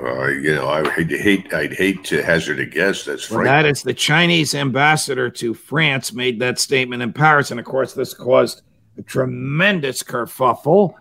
Uh, 0.00 0.28
you 0.28 0.54
know, 0.54 0.68
I 0.68 0.82
would 0.82 1.10
hate 1.10 1.52
I'd 1.52 1.72
hate 1.72 2.04
to 2.04 2.22
hazard 2.22 2.60
a 2.60 2.66
guess. 2.66 3.04
That's 3.04 3.30
well, 3.30 3.44
that 3.44 3.66
is 3.66 3.82
the 3.82 3.94
Chinese 3.94 4.54
ambassador 4.54 5.28
to 5.30 5.54
France 5.54 6.12
made 6.12 6.38
that 6.40 6.58
statement 6.58 7.02
in 7.02 7.12
Paris, 7.12 7.50
and 7.50 7.58
of 7.58 7.66
course, 7.66 7.94
this 7.94 8.14
caused 8.14 8.62
a 8.96 9.02
tremendous 9.02 10.02
kerfuffle 10.02 10.94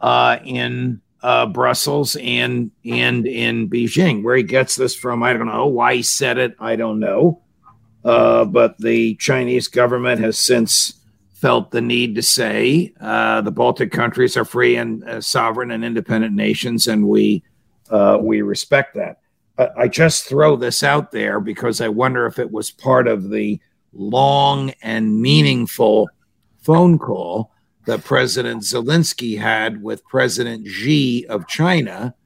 uh, 0.00 0.38
in 0.44 1.00
uh, 1.22 1.46
Brussels 1.46 2.16
and 2.16 2.70
and 2.84 3.26
in 3.26 3.68
Beijing. 3.68 4.22
Where 4.22 4.36
he 4.36 4.42
gets 4.42 4.76
this 4.76 4.94
from, 4.94 5.22
I 5.22 5.32
don't 5.32 5.46
know. 5.46 5.66
Why 5.66 5.96
he 5.96 6.02
said 6.02 6.38
it, 6.38 6.54
I 6.60 6.76
don't 6.76 7.00
know. 7.00 7.40
Uh, 8.04 8.44
but 8.44 8.78
the 8.78 9.14
Chinese 9.16 9.66
government 9.66 10.20
has 10.20 10.38
since 10.38 11.00
felt 11.32 11.72
the 11.72 11.80
need 11.80 12.14
to 12.14 12.22
say 12.22 12.92
uh, 13.00 13.40
the 13.40 13.50
Baltic 13.50 13.90
countries 13.90 14.36
are 14.36 14.44
free 14.44 14.76
and 14.76 15.02
uh, 15.04 15.20
sovereign 15.20 15.70
and 15.70 15.84
independent 15.84 16.34
nations, 16.34 16.86
and 16.86 17.08
we 17.08 17.42
uh, 17.94 18.18
we 18.20 18.42
respect 18.42 18.96
that. 18.96 19.20
I 19.78 19.86
just 19.86 20.26
throw 20.26 20.56
this 20.56 20.82
out 20.82 21.12
there 21.12 21.38
because 21.38 21.80
I 21.80 21.86
wonder 21.88 22.26
if 22.26 22.40
it 22.40 22.50
was 22.50 22.72
part 22.72 23.06
of 23.06 23.30
the 23.30 23.60
long 23.92 24.70
and 24.82 25.22
meaningful 25.22 26.08
phone 26.60 26.98
call 26.98 27.52
that 27.86 28.02
President 28.02 28.62
Zelensky 28.62 29.38
had 29.38 29.80
with 29.80 30.04
President 30.06 30.66
Xi 30.66 31.24
of 31.28 31.46
China, 31.46 32.16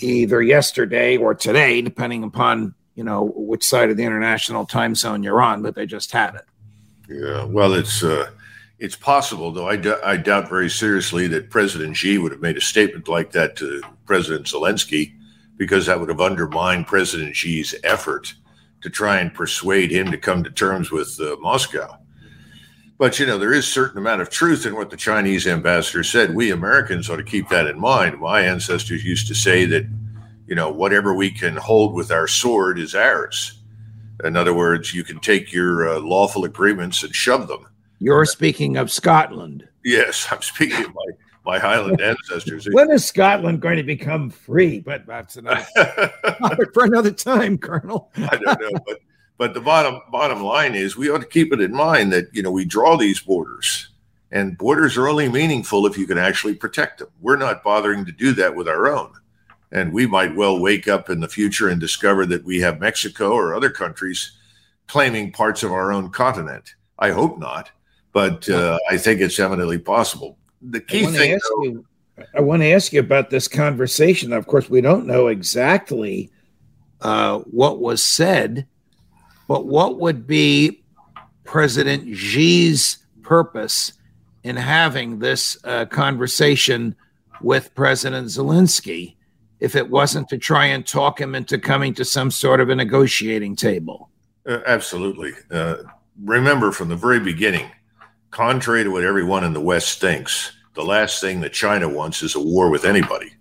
either 0.00 0.40
yesterday 0.40 1.18
or 1.18 1.34
today, 1.34 1.82
depending 1.82 2.24
upon 2.24 2.74
you 2.94 3.04
know 3.04 3.30
which 3.36 3.62
side 3.62 3.90
of 3.90 3.98
the 3.98 4.04
international 4.04 4.64
time 4.64 4.94
zone 4.94 5.22
you're 5.22 5.42
on. 5.42 5.60
But 5.60 5.74
they 5.74 5.84
just 5.84 6.12
had 6.12 6.34
it. 6.36 6.44
Yeah, 7.10 7.44
well, 7.44 7.74
it's 7.74 8.02
uh, 8.02 8.30
it's 8.84 8.96
possible, 8.96 9.50
though. 9.50 9.66
I, 9.66 9.76
d- 9.76 9.94
I 10.04 10.18
doubt 10.18 10.50
very 10.50 10.68
seriously 10.68 11.26
that 11.28 11.48
President 11.48 11.96
Xi 11.96 12.18
would 12.18 12.32
have 12.32 12.42
made 12.42 12.58
a 12.58 12.60
statement 12.60 13.08
like 13.08 13.32
that 13.32 13.56
to 13.56 13.80
President 14.04 14.44
Zelensky, 14.44 15.14
because 15.56 15.86
that 15.86 15.98
would 15.98 16.10
have 16.10 16.20
undermined 16.20 16.86
President 16.86 17.34
Xi's 17.34 17.74
effort 17.82 18.34
to 18.82 18.90
try 18.90 19.20
and 19.20 19.32
persuade 19.32 19.90
him 19.90 20.10
to 20.10 20.18
come 20.18 20.44
to 20.44 20.50
terms 20.50 20.90
with 20.90 21.18
uh, 21.18 21.36
Moscow. 21.40 21.96
But 22.98 23.18
you 23.18 23.24
know, 23.24 23.38
there 23.38 23.54
is 23.54 23.66
certain 23.66 23.96
amount 23.96 24.20
of 24.20 24.28
truth 24.28 24.66
in 24.66 24.74
what 24.74 24.90
the 24.90 24.98
Chinese 24.98 25.46
ambassador 25.46 26.04
said. 26.04 26.34
We 26.34 26.50
Americans 26.50 27.08
ought 27.08 27.16
to 27.16 27.24
keep 27.24 27.48
that 27.48 27.66
in 27.66 27.80
mind. 27.80 28.20
My 28.20 28.42
ancestors 28.42 29.02
used 29.02 29.28
to 29.28 29.34
say 29.34 29.64
that, 29.64 29.86
you 30.46 30.54
know, 30.54 30.70
whatever 30.70 31.14
we 31.14 31.30
can 31.30 31.56
hold 31.56 31.94
with 31.94 32.10
our 32.10 32.28
sword 32.28 32.78
is 32.78 32.94
ours. 32.94 33.62
In 34.22 34.36
other 34.36 34.52
words, 34.52 34.92
you 34.92 35.04
can 35.04 35.20
take 35.20 35.54
your 35.54 35.88
uh, 35.88 36.00
lawful 36.00 36.44
agreements 36.44 37.02
and 37.02 37.14
shove 37.14 37.48
them 37.48 37.66
you're 37.98 38.24
speaking 38.24 38.76
of 38.76 38.90
Scotland. 38.90 39.68
Yes, 39.84 40.26
I'm 40.30 40.42
speaking 40.42 40.84
of 40.84 40.94
my, 40.94 41.06
my 41.44 41.58
Highland 41.58 42.00
ancestors. 42.02 42.66
when 42.70 42.90
is 42.90 43.04
Scotland 43.04 43.60
going 43.60 43.76
to 43.76 43.82
become 43.82 44.30
free? 44.30 44.80
But 44.80 45.06
that's 45.06 45.36
another 45.36 45.64
for 46.74 46.84
another 46.84 47.12
time, 47.12 47.58
Colonel. 47.58 48.10
I 48.16 48.36
don't 48.36 48.60
know, 48.60 48.80
but 48.86 48.98
but 49.36 49.54
the 49.54 49.60
bottom 49.60 50.00
bottom 50.10 50.42
line 50.42 50.74
is 50.74 50.96
we 50.96 51.10
ought 51.10 51.20
to 51.20 51.26
keep 51.26 51.52
it 51.52 51.60
in 51.60 51.72
mind 51.72 52.12
that 52.12 52.26
you 52.32 52.42
know 52.42 52.50
we 52.50 52.64
draw 52.64 52.96
these 52.96 53.20
borders, 53.20 53.90
and 54.30 54.58
borders 54.58 54.96
are 54.96 55.08
only 55.08 55.28
meaningful 55.28 55.86
if 55.86 55.98
you 55.98 56.06
can 56.06 56.18
actually 56.18 56.54
protect 56.54 56.98
them. 56.98 57.08
We're 57.20 57.36
not 57.36 57.62
bothering 57.62 58.04
to 58.06 58.12
do 58.12 58.32
that 58.34 58.54
with 58.54 58.68
our 58.68 58.88
own, 58.88 59.12
and 59.70 59.92
we 59.92 60.06
might 60.06 60.34
well 60.34 60.58
wake 60.58 60.88
up 60.88 61.10
in 61.10 61.20
the 61.20 61.28
future 61.28 61.68
and 61.68 61.80
discover 61.80 62.26
that 62.26 62.44
we 62.44 62.60
have 62.60 62.80
Mexico 62.80 63.32
or 63.32 63.54
other 63.54 63.70
countries 63.70 64.32
claiming 64.86 65.32
parts 65.32 65.62
of 65.62 65.72
our 65.72 65.92
own 65.92 66.10
continent. 66.10 66.74
I 66.98 67.10
hope 67.10 67.38
not 67.38 67.70
but 68.14 68.48
uh, 68.48 68.78
I 68.88 68.96
think 68.96 69.20
it's 69.20 69.38
eminently 69.38 69.78
possible. 69.78 70.38
The 70.62 70.80
key 70.80 71.04
thing. 71.04 71.38
Though, 71.48 71.64
you, 71.64 71.84
I 72.34 72.40
want 72.40 72.62
to 72.62 72.70
ask 72.70 72.92
you 72.92 73.00
about 73.00 73.28
this 73.28 73.48
conversation. 73.48 74.32
Of 74.32 74.46
course, 74.46 74.70
we 74.70 74.80
don't 74.80 75.06
know 75.06 75.26
exactly 75.26 76.30
uh, 77.02 77.40
what 77.40 77.80
was 77.80 78.02
said, 78.02 78.66
but 79.48 79.66
what 79.66 79.98
would 79.98 80.26
be 80.26 80.84
President 81.42 82.16
Xi's 82.16 82.98
purpose 83.22 83.92
in 84.44 84.56
having 84.56 85.18
this 85.18 85.58
uh, 85.64 85.84
conversation 85.86 86.94
with 87.40 87.74
President 87.74 88.28
Zelensky 88.28 89.16
if 89.58 89.74
it 89.74 89.90
wasn't 89.90 90.28
to 90.28 90.38
try 90.38 90.66
and 90.66 90.86
talk 90.86 91.20
him 91.20 91.34
into 91.34 91.58
coming 91.58 91.92
to 91.94 92.04
some 92.04 92.30
sort 92.30 92.60
of 92.60 92.68
a 92.68 92.74
negotiating 92.76 93.56
table? 93.56 94.10
Uh, 94.46 94.60
absolutely. 94.66 95.32
Uh, 95.50 95.76
remember 96.22 96.70
from 96.70 96.88
the 96.88 96.96
very 96.96 97.18
beginning, 97.18 97.70
contrary 98.34 98.82
to 98.82 98.90
what 98.90 99.04
everyone 99.04 99.44
in 99.44 99.52
the 99.52 99.60
West 99.60 100.00
thinks, 100.00 100.52
the 100.74 100.82
last 100.82 101.20
thing 101.20 101.40
that 101.40 101.52
China 101.52 101.88
wants 101.88 102.20
is 102.20 102.34
a 102.34 102.40
war 102.40 102.68
with 102.68 102.84
anybody. 102.84 103.32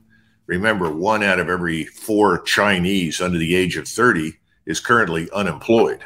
Remember, 0.45 0.93
one 0.93 1.23
out 1.23 1.39
of 1.39 1.49
every 1.49 1.85
four 1.85 2.41
Chinese 2.41 3.19
under 3.19 3.39
the 3.39 3.55
age 3.55 3.75
of 3.75 3.87
30 3.87 4.33
is 4.67 4.79
currently 4.79 5.27
unemployed. 5.31 6.03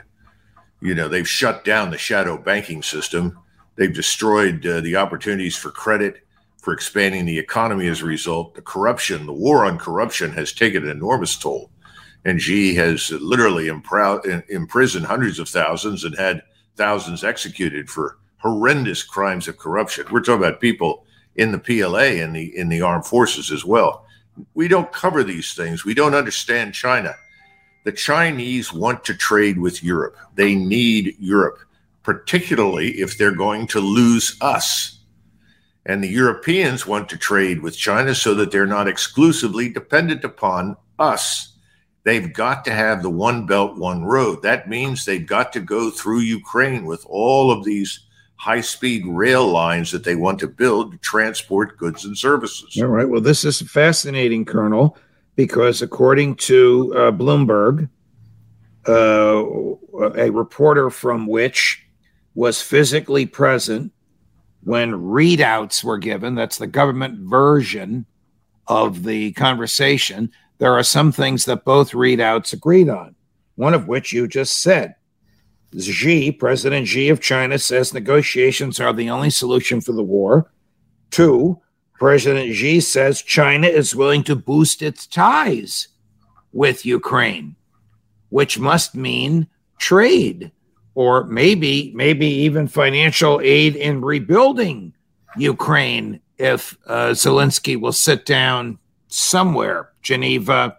You 0.79 0.95
know, 0.95 1.09
they've 1.09 1.27
shut 1.27 1.65
down 1.65 1.89
the 1.89 1.97
shadow 1.97 2.37
banking 2.37 2.81
system. 2.81 3.37
They've 3.75 3.93
destroyed 3.93 4.65
uh, 4.65 4.79
the 4.79 4.95
opportunities 4.95 5.57
for 5.57 5.69
credit, 5.69 6.21
for 6.61 6.71
expanding 6.71 7.25
the 7.25 7.39
economy 7.39 7.87
as 7.87 8.01
a 8.01 8.05
result. 8.05 8.55
The 8.55 8.61
corruption, 8.61 9.25
the 9.25 9.33
war 9.33 9.65
on 9.65 9.77
corruption 9.77 10.31
has 10.31 10.53
taken 10.53 10.85
an 10.85 10.91
enormous 10.91 11.37
toll. 11.37 11.71
And 12.23 12.41
Xi 12.41 12.73
has 12.75 13.11
literally 13.11 13.67
imprisoned 13.67 15.05
hundreds 15.05 15.39
of 15.39 15.49
thousands 15.49 16.05
and 16.05 16.17
had 16.17 16.41
thousands 16.77 17.25
executed 17.25 17.89
for 17.89 18.17
horrendous 18.37 19.03
crimes 19.03 19.47
of 19.47 19.57
corruption. 19.57 20.05
We're 20.11 20.21
talking 20.21 20.43
about 20.43 20.61
people 20.61 21.05
in 21.35 21.51
the 21.51 21.59
PLA 21.59 22.21
and 22.23 22.35
the 22.35 22.55
in 22.57 22.69
the 22.69 22.81
armed 22.81 23.05
forces 23.05 23.51
as 23.51 23.63
well. 23.63 24.05
We 24.53 24.67
don't 24.67 24.91
cover 24.91 25.23
these 25.23 25.53
things. 25.53 25.85
We 25.85 25.93
don't 25.93 26.13
understand 26.13 26.73
China. 26.73 27.15
The 27.83 27.91
Chinese 27.91 28.73
want 28.73 29.03
to 29.05 29.15
trade 29.15 29.57
with 29.57 29.83
Europe. 29.83 30.17
They 30.35 30.55
need 30.55 31.15
Europe, 31.19 31.59
particularly 32.03 32.99
if 32.99 33.17
they're 33.17 33.31
going 33.31 33.67
to 33.67 33.79
lose 33.79 34.37
us. 34.41 34.99
And 35.85 36.03
the 36.03 36.09
Europeans 36.09 36.85
want 36.85 37.07
to 37.09 37.17
trade 37.17 37.61
with 37.61 37.77
China 37.77 38.13
so 38.13 38.33
that 38.35 38.51
they're 38.51 38.67
not 38.67 38.89
exclusively 38.89 39.69
dependent 39.69 40.25
upon 40.25 40.75
us. 40.99 41.53
They've 42.03 42.31
got 42.31 42.65
to 42.65 42.73
have 42.73 43.01
the 43.01 43.09
one 43.09 43.45
belt, 43.45 43.77
one 43.77 44.03
road. 44.03 44.41
That 44.41 44.69
means 44.69 45.05
they've 45.05 45.25
got 45.25 45.53
to 45.53 45.61
go 45.61 45.89
through 45.89 46.19
Ukraine 46.19 46.85
with 46.85 47.05
all 47.07 47.51
of 47.51 47.63
these 47.63 48.06
high 48.37 48.61
speed 48.61 49.05
rail 49.05 49.47
lines 49.47 49.91
that 49.91 50.03
they 50.03 50.15
want 50.15 50.39
to 50.39 50.47
build 50.47 50.91
to 50.91 50.97
transport 50.99 51.77
goods 51.77 52.05
and 52.05 52.17
services. 52.17 52.77
All 52.81 52.87
right. 52.87 53.09
Well, 53.09 53.21
this 53.21 53.43
is 53.43 53.61
fascinating, 53.61 54.45
Colonel, 54.45 54.97
because 55.35 55.81
according 55.81 56.35
to 56.35 56.93
uh, 56.95 57.11
Bloomberg, 57.11 57.89
uh, 58.87 59.43
a 60.15 60.29
reporter 60.29 60.89
from 60.89 61.27
which 61.27 61.83
was 62.35 62.61
physically 62.61 63.25
present 63.25 63.91
when 64.63 64.91
readouts 64.91 65.83
were 65.83 65.97
given, 65.97 66.35
that's 66.35 66.57
the 66.57 66.67
government 66.67 67.19
version 67.27 68.05
of 68.67 69.03
the 69.03 69.31
conversation. 69.33 70.31
There 70.59 70.73
are 70.73 70.83
some 70.83 71.11
things 71.11 71.45
that 71.45 71.65
both 71.65 71.91
readouts 71.91 72.53
agreed 72.53 72.89
on, 72.89 73.15
one 73.55 73.73
of 73.73 73.87
which 73.87 74.13
you 74.13 74.27
just 74.27 74.61
said 74.61 74.95
Xi, 75.77 76.31
President 76.31 76.87
Xi 76.87 77.09
of 77.09 77.21
China, 77.21 77.59
says 77.59 77.93
negotiations 77.93 78.79
are 78.79 78.93
the 78.93 79.09
only 79.09 79.29
solution 79.29 79.81
for 79.81 79.91
the 79.91 80.03
war. 80.03 80.51
Two, 81.11 81.61
President 81.99 82.53
Xi 82.55 82.79
says 82.79 83.21
China 83.21 83.67
is 83.67 83.95
willing 83.95 84.23
to 84.23 84.35
boost 84.35 84.81
its 84.81 85.07
ties 85.07 85.87
with 86.53 86.85
Ukraine, 86.85 87.55
which 88.29 88.59
must 88.59 88.95
mean 88.95 89.47
trade 89.79 90.51
or 90.95 91.25
maybe 91.25 91.91
maybe 91.95 92.25
even 92.25 92.67
financial 92.67 93.39
aid 93.43 93.75
in 93.75 94.01
rebuilding 94.01 94.93
Ukraine 95.37 96.19
if 96.37 96.77
uh, 96.87 97.09
Zelensky 97.09 97.79
will 97.79 97.91
sit 97.91 98.25
down 98.25 98.79
somewhere, 99.07 99.89
Geneva, 100.01 100.77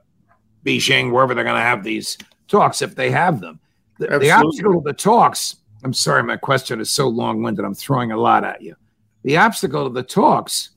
Beijing, 0.65 1.13
wherever 1.13 1.35
they're 1.35 1.45
going 1.45 1.57
to 1.57 1.63
have 1.63 1.85
these 1.85 2.19
talks, 2.49 2.83
if 2.83 2.95
they 2.95 3.11
have 3.11 3.41
them. 3.41 3.61
The, 3.99 4.19
the 4.19 4.31
obstacle 4.31 4.75
to 4.75 4.81
the 4.85 4.93
talks, 4.93 5.57
I'm 5.85 5.93
sorry, 5.93 6.23
my 6.23 6.37
question 6.37 6.81
is 6.81 6.91
so 6.91 7.09
long 7.09 7.43
winded. 7.43 7.65
I'm 7.65 7.75
throwing 7.75 8.13
a 8.13 8.17
lot 8.17 8.45
at 8.45 8.63
you. 8.63 8.77
The 9.25 9.37
obstacle 9.37 9.89
to 9.89 9.93
the 9.93 10.03
talks 10.03 10.71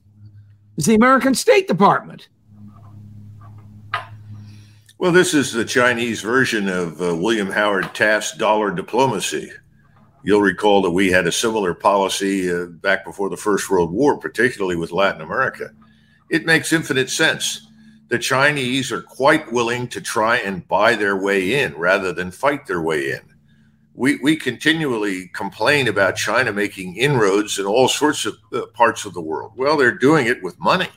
is 0.76 0.86
the 0.86 0.94
American 0.94 1.34
State 1.34 1.68
Department. 1.68 2.28
Well, 4.98 5.12
this 5.12 5.34
is 5.34 5.52
the 5.52 5.64
Chinese 5.64 6.20
version 6.20 6.68
of 6.68 7.00
uh, 7.02 7.16
William 7.16 7.50
Howard 7.50 7.92
Taft's 7.94 8.36
dollar 8.36 8.70
diplomacy. 8.70 9.50
You'll 10.24 10.40
recall 10.40 10.82
that 10.82 10.90
we 10.90 11.10
had 11.10 11.26
a 11.26 11.32
similar 11.32 11.74
policy 11.74 12.52
uh, 12.52 12.66
back 12.66 13.04
before 13.04 13.28
the 13.28 13.36
First 13.36 13.68
World 13.68 13.90
War, 13.90 14.18
particularly 14.18 14.76
with 14.76 14.92
Latin 14.92 15.20
America. 15.20 15.70
It 16.30 16.46
makes 16.46 16.72
infinite 16.72 17.10
sense. 17.10 17.66
The 18.12 18.18
Chinese 18.18 18.92
are 18.92 19.00
quite 19.00 19.50
willing 19.50 19.88
to 19.88 19.98
try 19.98 20.36
and 20.36 20.68
buy 20.68 20.96
their 20.96 21.16
way 21.16 21.62
in 21.62 21.74
rather 21.76 22.12
than 22.12 22.30
fight 22.30 22.66
their 22.66 22.82
way 22.82 23.10
in. 23.12 23.20
We, 23.94 24.16
we 24.16 24.36
continually 24.36 25.28
complain 25.28 25.88
about 25.88 26.16
China 26.16 26.52
making 26.52 26.96
inroads 26.96 27.58
in 27.58 27.64
all 27.64 27.88
sorts 27.88 28.26
of 28.26 28.36
uh, 28.52 28.66
parts 28.74 29.06
of 29.06 29.14
the 29.14 29.22
world. 29.22 29.52
Well, 29.56 29.78
they're 29.78 29.96
doing 29.96 30.26
it 30.26 30.42
with 30.42 30.60
money. 30.60 30.90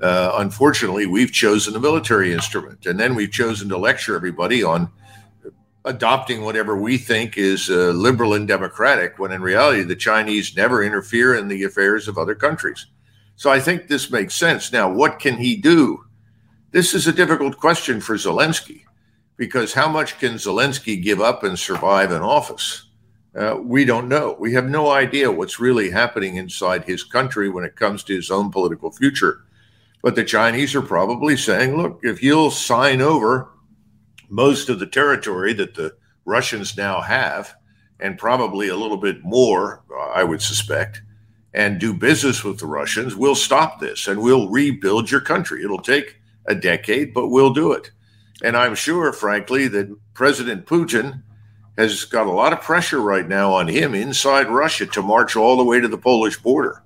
Uh, 0.00 0.32
unfortunately, 0.36 1.04
we've 1.04 1.32
chosen 1.32 1.74
the 1.74 1.80
military 1.80 2.32
instrument, 2.32 2.86
and 2.86 2.98
then 2.98 3.14
we've 3.14 3.30
chosen 3.30 3.68
to 3.68 3.76
lecture 3.76 4.16
everybody 4.16 4.62
on 4.62 4.90
adopting 5.84 6.44
whatever 6.44 6.78
we 6.78 6.96
think 6.96 7.36
is 7.36 7.68
uh, 7.68 7.90
liberal 7.90 8.32
and 8.32 8.48
democratic, 8.48 9.18
when 9.18 9.32
in 9.32 9.42
reality, 9.42 9.82
the 9.82 9.94
Chinese 9.94 10.56
never 10.56 10.82
interfere 10.82 11.34
in 11.34 11.48
the 11.48 11.64
affairs 11.64 12.08
of 12.08 12.16
other 12.16 12.34
countries. 12.34 12.86
So 13.36 13.50
I 13.50 13.60
think 13.60 13.86
this 13.86 14.10
makes 14.10 14.34
sense. 14.34 14.72
Now, 14.72 14.90
what 14.90 15.18
can 15.18 15.36
he 15.36 15.56
do? 15.56 16.06
This 16.72 16.94
is 16.94 17.06
a 17.06 17.12
difficult 17.12 17.58
question 17.58 18.00
for 18.00 18.14
Zelensky 18.14 18.84
because 19.36 19.74
how 19.74 19.90
much 19.90 20.18
can 20.18 20.36
Zelensky 20.36 21.02
give 21.02 21.20
up 21.20 21.44
and 21.44 21.58
survive 21.58 22.10
in 22.10 22.22
office? 22.22 22.86
Uh, 23.36 23.58
we 23.62 23.84
don't 23.84 24.08
know. 24.08 24.38
We 24.40 24.54
have 24.54 24.70
no 24.70 24.90
idea 24.90 25.30
what's 25.30 25.60
really 25.60 25.90
happening 25.90 26.36
inside 26.36 26.84
his 26.84 27.04
country 27.04 27.50
when 27.50 27.64
it 27.64 27.76
comes 27.76 28.02
to 28.04 28.16
his 28.16 28.30
own 28.30 28.50
political 28.50 28.90
future. 28.90 29.44
But 30.02 30.14
the 30.14 30.24
Chinese 30.24 30.74
are 30.74 30.80
probably 30.80 31.36
saying, 31.36 31.76
look, 31.76 32.00
if 32.02 32.22
you'll 32.22 32.50
sign 32.50 33.02
over 33.02 33.50
most 34.30 34.70
of 34.70 34.78
the 34.78 34.86
territory 34.86 35.52
that 35.52 35.74
the 35.74 35.94
Russians 36.24 36.74
now 36.74 37.02
have, 37.02 37.54
and 38.00 38.16
probably 38.16 38.68
a 38.68 38.76
little 38.76 38.96
bit 38.96 39.22
more, 39.22 39.84
uh, 39.94 40.08
I 40.12 40.24
would 40.24 40.40
suspect, 40.40 41.02
and 41.52 41.78
do 41.78 41.92
business 41.92 42.42
with 42.42 42.60
the 42.60 42.66
Russians, 42.66 43.14
we'll 43.14 43.34
stop 43.34 43.78
this 43.78 44.08
and 44.08 44.22
we'll 44.22 44.48
rebuild 44.48 45.10
your 45.10 45.20
country. 45.20 45.62
It'll 45.62 45.76
take 45.76 46.21
a 46.46 46.54
decade, 46.54 47.14
but 47.14 47.28
we'll 47.28 47.52
do 47.52 47.72
it. 47.72 47.90
And 48.42 48.56
I'm 48.56 48.74
sure, 48.74 49.12
frankly, 49.12 49.68
that 49.68 49.96
President 50.14 50.66
Putin 50.66 51.22
has 51.78 52.04
got 52.04 52.26
a 52.26 52.32
lot 52.32 52.52
of 52.52 52.60
pressure 52.60 53.00
right 53.00 53.26
now 53.26 53.52
on 53.52 53.68
him 53.68 53.94
inside 53.94 54.48
Russia 54.48 54.86
to 54.86 55.02
march 55.02 55.36
all 55.36 55.56
the 55.56 55.64
way 55.64 55.80
to 55.80 55.88
the 55.88 55.98
Polish 55.98 56.38
border. 56.38 56.82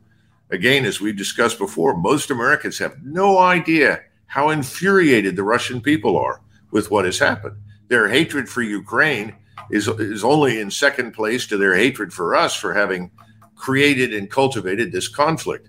Again, 0.51 0.85
as 0.85 1.01
we've 1.01 1.17
discussed 1.17 1.59
before, 1.59 1.97
most 1.97 2.31
Americans 2.31 2.79
have 2.79 3.03
no 3.03 3.39
idea 3.39 4.03
how 4.27 4.51
infuriated 4.51 5.35
the 5.35 5.43
Russian 5.43 5.81
people 5.81 6.17
are 6.17 6.41
with 6.71 6.91
what 6.91 7.05
has 7.05 7.19
happened. 7.19 7.57
Their 7.89 8.09
hatred 8.09 8.49
for 8.49 8.63
Ukraine 8.63 9.35
is, 9.71 9.89
is 9.89 10.23
only 10.23 10.61
in 10.61 10.71
second 10.71 11.13
place 11.13 11.47
to 11.49 11.57
their 11.57 11.75
hatred 11.75 12.13
for 12.13 12.37
us 12.37 12.55
for 12.55 12.75
having 12.75 13.11
created 13.57 14.15
and 14.15 14.31
cultivated 14.31 14.93
this 14.93 15.09
conflict. 15.09 15.69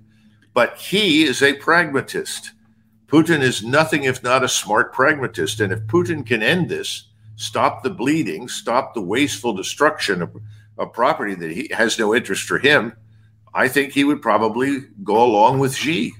But 0.53 0.77
he 0.77 1.23
is 1.23 1.41
a 1.41 1.53
pragmatist. 1.53 2.51
Putin 3.07 3.41
is 3.41 3.63
nothing 3.63 4.03
if 4.03 4.21
not 4.21 4.43
a 4.43 4.49
smart 4.49 4.93
pragmatist. 4.93 5.61
And 5.61 5.71
if 5.71 5.79
Putin 5.81 6.25
can 6.25 6.43
end 6.43 6.69
this, 6.69 7.05
stop 7.37 7.83
the 7.83 7.89
bleeding, 7.89 8.49
stop 8.49 8.93
the 8.93 9.01
wasteful 9.01 9.53
destruction 9.53 10.21
of, 10.21 10.35
property 10.93 11.33
that 11.33 11.49
he 11.49 11.67
has 11.73 11.97
no 11.97 12.13
interest 12.13 12.43
for 12.43 12.59
him, 12.59 12.93
I 13.51 13.67
think 13.67 13.93
he 13.93 14.03
would 14.03 14.21
probably 14.21 14.81
go 15.03 15.23
along 15.23 15.57
with 15.57 15.73
Xi. 15.73 16.13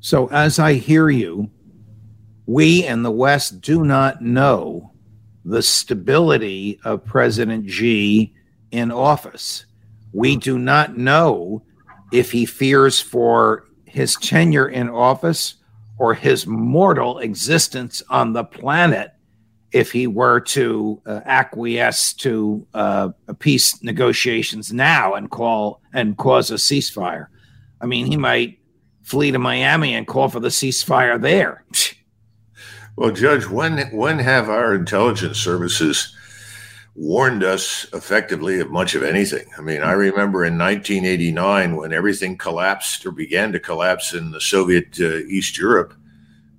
So, 0.00 0.26
as 0.32 0.58
I 0.58 0.74
hear 0.74 1.08
you, 1.08 1.50
we 2.46 2.84
in 2.84 3.04
the 3.04 3.12
West 3.12 3.60
do 3.60 3.84
not 3.84 4.20
know 4.20 4.90
the 5.44 5.62
stability 5.62 6.80
of 6.84 7.04
President 7.04 7.70
Xi 7.70 8.34
in 8.72 8.90
office. 8.90 9.66
We 10.12 10.36
do 10.36 10.58
not 10.58 10.96
know 10.96 11.62
if 12.10 12.32
he 12.32 12.44
fears 12.44 13.00
for 13.00 13.68
his 13.84 14.16
tenure 14.16 14.68
in 14.68 14.90
office 14.90 15.54
or 15.98 16.14
his 16.14 16.46
mortal 16.46 17.18
existence 17.18 18.02
on 18.10 18.32
the 18.32 18.44
planet 18.44 19.12
if 19.72 19.90
he 19.90 20.06
were 20.06 20.40
to 20.40 21.02
uh, 21.04 21.20
acquiesce 21.24 22.12
to 22.12 22.66
uh, 22.74 23.08
peace 23.40 23.82
negotiations 23.82 24.72
now 24.72 25.14
and 25.14 25.30
call 25.30 25.80
and 25.92 26.16
cause 26.16 26.50
a 26.50 26.54
ceasefire. 26.54 27.26
I 27.80 27.86
mean, 27.86 28.06
he 28.06 28.16
might 28.16 28.58
flee 29.02 29.32
to 29.32 29.38
Miami 29.38 29.94
and 29.94 30.06
call 30.06 30.28
for 30.28 30.40
the 30.40 30.48
ceasefire 30.48 31.20
there. 31.20 31.64
Well, 32.96 33.10
Judge, 33.10 33.48
when 33.48 33.78
when 33.90 34.20
have 34.20 34.48
our 34.48 34.72
intelligence 34.72 35.38
services 35.38 36.14
warned 36.94 37.42
us 37.42 37.86
effectively 37.92 38.60
of 38.60 38.70
much 38.70 38.94
of 38.94 39.02
anything? 39.02 39.46
I 39.58 39.60
mean, 39.60 39.82
I 39.82 39.92
remember 39.92 40.44
in 40.44 40.56
1989 40.58 41.76
when 41.76 41.92
everything 41.92 42.36
collapsed 42.36 43.04
or 43.04 43.10
began 43.10 43.52
to 43.52 43.60
collapse 43.60 44.14
in 44.14 44.30
the 44.30 44.40
Soviet 44.40 44.98
uh, 45.00 45.18
East 45.28 45.58
Europe, 45.58 45.94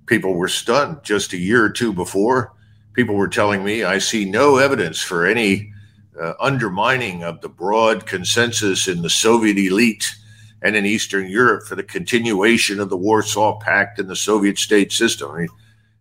people 0.06 0.34
were 0.34 0.48
stunned. 0.48 1.02
Just 1.02 1.32
a 1.32 1.38
year 1.38 1.64
or 1.64 1.70
two 1.70 1.92
before, 1.92 2.52
people 2.92 3.14
were 3.14 3.28
telling 3.28 3.64
me, 3.64 3.84
"I 3.84 3.98
see 3.98 4.24
no 4.24 4.58
evidence 4.58 5.00
for 5.00 5.26
any 5.26 5.72
uh, 6.20 6.34
undermining 6.40 7.24
of 7.24 7.40
the 7.40 7.48
broad 7.48 8.06
consensus 8.06 8.88
in 8.88 9.02
the 9.02 9.10
Soviet 9.10 9.58
elite." 9.58 10.14
And 10.62 10.74
in 10.74 10.86
Eastern 10.86 11.28
Europe 11.28 11.64
for 11.66 11.76
the 11.76 11.82
continuation 11.82 12.80
of 12.80 12.88
the 12.88 12.96
Warsaw 12.96 13.58
Pact 13.60 13.98
and 13.98 14.08
the 14.08 14.16
Soviet 14.16 14.58
state 14.58 14.90
system. 14.90 15.30
I 15.30 15.38
mean, 15.40 15.48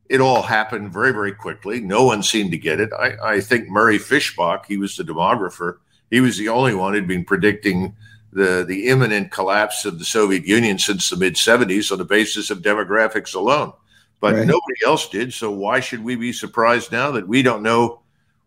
it 0.09 0.21
all 0.21 0.41
happened 0.41 0.93
very, 0.93 1.11
very 1.11 1.31
quickly. 1.31 1.79
No 1.79 2.05
one 2.05 2.23
seemed 2.23 2.51
to 2.51 2.57
get 2.57 2.79
it. 2.79 2.91
I, 2.93 3.15
I 3.23 3.41
think 3.41 3.69
Murray 3.69 3.97
Feshbach, 3.97 4.65
he 4.65 4.77
was 4.77 4.95
the 4.95 5.03
demographer, 5.03 5.77
he 6.11 6.21
was 6.21 6.37
the 6.37 6.49
only 6.49 6.75
one 6.75 6.93
who'd 6.93 7.07
been 7.07 7.25
predicting 7.25 7.95
the, 8.31 8.65
the 8.67 8.87
imminent 8.87 9.31
collapse 9.31 9.85
of 9.85 9.97
the 9.97 10.05
Soviet 10.05 10.45
Union 10.45 10.77
since 10.77 11.09
the 11.09 11.17
mid 11.17 11.35
70s 11.35 11.91
on 11.91 11.97
the 11.97 12.05
basis 12.05 12.49
of 12.49 12.61
demographics 12.61 13.33
alone. 13.33 13.73
But 14.19 14.35
right. 14.35 14.47
nobody 14.47 14.85
else 14.85 15.09
did. 15.09 15.33
So 15.33 15.51
why 15.51 15.79
should 15.79 16.03
we 16.03 16.15
be 16.15 16.33
surprised 16.33 16.91
now 16.91 17.11
that 17.11 17.27
we 17.27 17.41
don't 17.41 17.63
know 17.63 18.01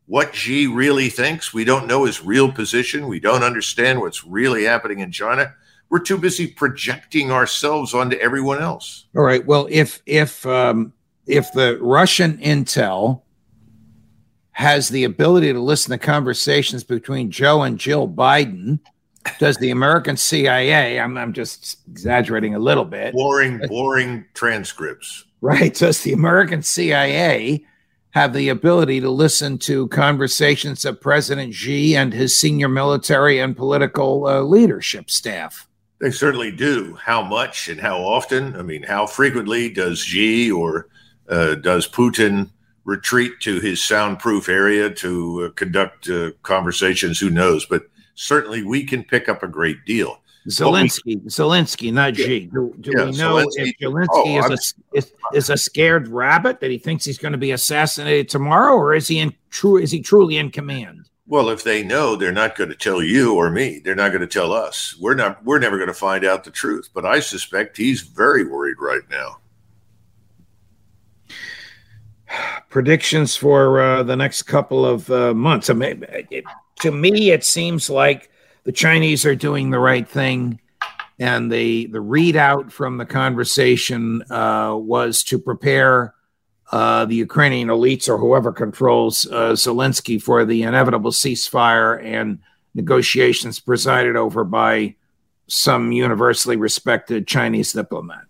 what 0.07 0.35
Xi 0.35 0.67
really 0.67 1.09
thinks? 1.09 1.53
We 1.53 1.65
don't 1.65 1.87
know 1.87 2.05
his 2.05 2.25
real 2.25 2.51
position. 2.51 3.09
We 3.09 3.21
don't 3.21 3.43
understand 3.43 4.01
what's 4.01 4.25
really 4.25 4.65
happening 4.65 5.01
in 5.01 5.13
China. 5.13 5.55
We're 5.91 6.01
too 6.01 6.19
busy 6.19 6.47
projecting 6.47 7.31
ourselves 7.31 7.95
onto 7.95 8.17
everyone 8.17 8.61
else. 8.61 9.07
All 9.17 9.23
right. 9.23 9.45
Well, 9.45 9.69
if 9.71 10.03
if 10.05 10.45
um, 10.47 10.93
if 11.29 11.53
the 11.53 11.79
Russian 11.81 12.39
intel 12.39 13.23
has 14.53 14.89
the 14.89 15.05
ability 15.05 15.53
to 15.53 15.61
listen 15.61 15.93
to 15.93 15.99
conversations 15.99 16.83
between 16.83 17.31
Joe 17.31 17.63
and 17.63 17.79
Jill 17.79 18.09
Biden, 18.09 18.81
does 19.39 19.57
the 19.59 19.71
American 19.71 20.17
CIA, 20.17 20.99
I'm, 20.99 21.17
I'm 21.17 21.33
just 21.33 21.79
exaggerating 21.89 22.55
a 22.55 22.59
little 22.59 22.85
bit. 22.85 23.15
Boring, 23.15 23.61
boring 23.69 24.25
transcripts. 24.35 25.25
Right. 25.41 25.75
Does 25.75 26.03
the 26.03 26.13
American 26.13 26.63
CIA 26.63 27.65
have 28.11 28.33
the 28.33 28.49
ability 28.49 29.01
to 29.01 29.11
listen 29.11 29.59
to 29.59 29.87
conversations 29.89 30.85
of 30.85 31.01
President 31.01 31.55
Xi 31.55 31.95
and 31.95 32.13
his 32.13 32.41
senior 32.41 32.69
military 32.69 33.39
and 33.39 33.57
political 33.57 34.27
uh, 34.27 34.41
leadership 34.41 35.11
staff? 35.11 35.69
They 36.01 36.11
certainly 36.11 36.51
do. 36.51 36.95
How 36.95 37.23
much 37.23 37.69
and 37.69 37.81
how 37.81 37.99
often? 37.99 38.57
I 38.57 38.63
mean, 38.63 38.83
how 38.83 39.07
frequently 39.07 39.69
does 39.69 40.01
Xi 40.01 40.51
or 40.51 40.89
does 41.29 41.89
Putin 41.89 42.51
retreat 42.85 43.33
to 43.41 43.61
his 43.61 43.83
soundproof 43.83 44.49
area 44.49 44.91
to 44.91 45.45
uh, 45.45 45.51
conduct 45.55 46.09
uh, 46.09 46.31
conversations? 46.43 47.21
Who 47.21 47.31
knows? 47.31 47.67
But 47.67 47.83
certainly 48.15 48.63
we 48.65 48.85
can 48.85 49.05
pick 49.05 49.29
up 49.29 49.43
a 49.43 49.49
great 49.49 49.85
deal. 49.85 50.21
Zelensky, 50.49 51.03
we, 51.05 51.17
Zelensky, 51.27 51.93
not 51.93 52.17
Xi. 52.17 52.47
Do, 52.47 52.75
do 52.81 52.93
yeah, 52.97 53.05
we 53.05 53.13
know 53.13 53.35
Zelensky, 53.35 53.53
if 53.57 53.79
Zelensky 53.81 54.09
oh, 54.09 54.53
is, 54.53 54.75
a, 54.95 54.97
is, 54.97 55.13
is, 55.35 55.51
a 55.51 55.57
scared 55.59 56.09
rabbit 56.09 56.61
that 56.61 56.71
he 56.71 56.79
thinks 56.79 57.05
he's 57.05 57.19
going 57.19 57.33
to 57.33 57.39
be 57.39 57.51
assassinated 57.51 58.31
tomorrow, 58.31 58.75
or 58.75 58.95
is 58.95 59.09
he 59.09 59.19
in 59.19 59.35
true? 59.51 59.77
Is 59.77 59.91
he 59.91 60.01
truly 60.01 60.39
in 60.39 60.51
command? 60.51 61.11
Well, 61.27 61.51
if 61.51 61.63
they 61.63 61.83
know, 61.83 62.17
they're 62.17 62.33
not 62.33 62.57
going 62.57 62.71
to 62.71 62.77
tell 62.77 63.03
you 63.03 63.35
or 63.35 63.51
me. 63.51 63.81
They're 63.85 63.95
not 63.95 64.09
going 64.09 64.23
to 64.23 64.27
tell 64.27 64.55
us. 64.55 64.97
We're 64.99 65.15
not. 65.15 65.45
We're 65.45 65.59
never 65.59 65.77
going 65.77 65.89
to 65.89 65.95
find 65.95 66.25
out 66.25 66.45
the 66.45 66.51
truth. 66.51 66.89
But 66.95 67.05
I 67.05 67.21
suspect 67.21 67.77
he's 67.77 68.01
very 68.01 68.45
worried 68.45 68.77
right 68.81 69.03
now 69.11 69.38
predictions 72.69 73.37
for 73.37 73.81
uh, 73.81 74.03
the 74.03 74.17
next 74.17 74.43
couple 74.43 74.85
of 74.85 75.11
uh, 75.11 75.35
months. 75.35 75.71
I 75.71 75.75
mean, 75.75 76.05
it, 76.09 76.45
to 76.81 76.93
me, 76.93 77.31
it 77.31 77.45
seems 77.45 77.91
like 77.91 78.31
the 78.65 78.73
Chinese 78.73 79.25
are 79.25 79.35
doing 79.35 79.71
the 79.71 79.79
right 79.79 80.09
thing, 80.09 80.61
and 81.19 81.51
the 81.51 81.87
the 81.87 81.99
readout 81.99 82.71
from 82.71 82.99
the 82.99 83.07
conversation 83.07 84.23
uh, 84.31 84.77
was 84.77 85.23
to 85.25 85.39
prepare 85.39 86.15
uh, 86.71 87.05
the 87.07 87.17
Ukrainian 87.17 87.69
elites 87.69 88.09
or 88.09 88.19
whoever 88.19 88.53
controls 88.53 89.27
uh, 89.27 89.53
Zelensky 89.53 90.21
for 90.21 90.45
the 90.45 90.63
inevitable 90.63 91.11
ceasefire 91.11 92.03
and 92.05 92.41
negotiations 92.75 93.59
presided 93.59 94.17
over 94.17 94.45
by 94.45 94.95
some 95.47 95.93
universally 95.93 96.57
respected 96.57 97.27
Chinese 97.27 97.73
diplomat. 97.73 98.25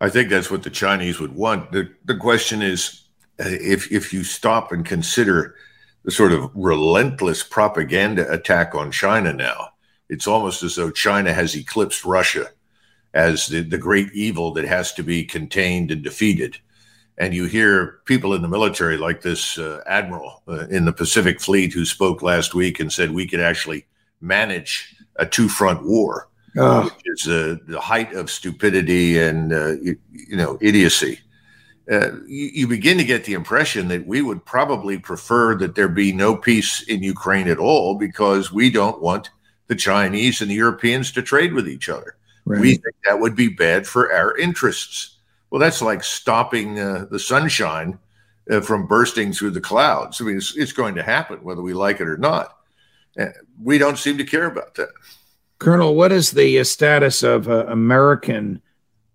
I 0.00 0.10
think 0.10 0.28
that's 0.28 0.50
what 0.50 0.62
the 0.62 0.70
Chinese 0.70 1.18
would 1.18 1.34
want. 1.34 1.72
The, 1.72 1.90
the 2.04 2.16
question 2.16 2.60
is 2.60 3.05
if 3.38 3.90
if 3.92 4.12
you 4.12 4.24
stop 4.24 4.72
and 4.72 4.84
consider 4.84 5.54
the 6.04 6.10
sort 6.10 6.32
of 6.32 6.50
relentless 6.54 7.42
propaganda 7.42 8.30
attack 8.32 8.74
on 8.74 8.92
China 8.92 9.32
now. 9.32 9.70
It's 10.08 10.28
almost 10.28 10.62
as 10.62 10.76
though 10.76 10.92
China 10.92 11.32
has 11.32 11.56
eclipsed 11.56 12.04
Russia 12.04 12.46
as 13.12 13.48
the, 13.48 13.62
the 13.62 13.78
great 13.78 14.12
evil 14.12 14.52
that 14.52 14.64
has 14.64 14.92
to 14.92 15.02
be 15.02 15.24
contained 15.24 15.90
and 15.90 16.04
defeated. 16.04 16.58
And 17.18 17.34
you 17.34 17.46
hear 17.46 18.00
people 18.04 18.34
in 18.34 18.42
the 18.42 18.48
military, 18.48 18.98
like 18.98 19.22
this 19.22 19.58
uh, 19.58 19.80
admiral 19.86 20.42
uh, 20.46 20.68
in 20.68 20.84
the 20.84 20.92
Pacific 20.92 21.40
Fleet, 21.40 21.72
who 21.72 21.84
spoke 21.84 22.22
last 22.22 22.54
week 22.54 22.78
and 22.78 22.92
said 22.92 23.10
we 23.10 23.26
could 23.26 23.40
actually 23.40 23.86
manage 24.20 24.94
a 25.16 25.26
two 25.26 25.48
front 25.48 25.84
war, 25.84 26.28
oh. 26.58 26.84
which 26.84 27.02
is 27.06 27.26
uh, 27.26 27.56
the 27.66 27.80
height 27.80 28.12
of 28.12 28.30
stupidity 28.30 29.18
and 29.18 29.52
uh, 29.52 29.72
you, 29.80 29.96
you, 30.10 30.36
know 30.36 30.58
idiocy. 30.60 31.18
Uh, 31.90 32.16
you, 32.26 32.50
you, 32.52 32.66
begin 32.66 32.98
to 32.98 33.04
get 33.04 33.24
the 33.24 33.34
impression 33.34 33.86
that 33.86 34.06
we 34.08 34.20
would 34.20 34.44
probably 34.44 34.98
prefer 34.98 35.54
that 35.54 35.76
there 35.76 35.88
be 35.88 36.10
no 36.10 36.34
peace 36.34 36.82
in 36.82 37.00
Ukraine 37.00 37.46
at 37.46 37.58
all 37.58 37.94
because 37.96 38.52
we 38.52 38.70
don't 38.70 39.00
want 39.00 39.30
the 39.68 39.76
Chinese 39.76 40.40
and 40.40 40.50
the 40.50 40.54
Europeans 40.56 41.12
to 41.12 41.22
trade 41.22 41.52
with 41.52 41.68
each 41.68 41.88
other. 41.88 42.16
Right. 42.44 42.60
We 42.60 42.70
think 42.70 42.96
that 43.04 43.20
would 43.20 43.36
be 43.36 43.48
bad 43.48 43.86
for 43.86 44.12
our 44.12 44.36
interests. 44.36 45.18
Well, 45.50 45.60
that's 45.60 45.80
like 45.80 46.02
stopping 46.02 46.78
uh, 46.78 47.06
the 47.08 47.20
sunshine 47.20 47.98
uh, 48.50 48.60
from 48.60 48.86
bursting 48.86 49.32
through 49.32 49.50
the 49.50 49.60
clouds. 49.60 50.20
I 50.20 50.24
mean, 50.24 50.36
it's, 50.36 50.56
it's, 50.56 50.72
going 50.72 50.94
to 50.96 51.02
happen 51.02 51.42
whether 51.42 51.62
we 51.62 51.72
like 51.72 52.00
it 52.00 52.08
or 52.08 52.16
not. 52.16 52.56
Uh, 53.18 53.26
we 53.62 53.78
don't 53.78 53.98
seem 53.98 54.18
to 54.18 54.24
care 54.24 54.46
about 54.46 54.74
that. 54.74 54.90
Colonel, 55.58 55.94
what 55.94 56.12
is 56.12 56.32
the 56.32 56.58
uh, 56.58 56.64
status 56.64 57.22
of 57.22 57.48
uh, 57.48 57.66
American 57.66 58.60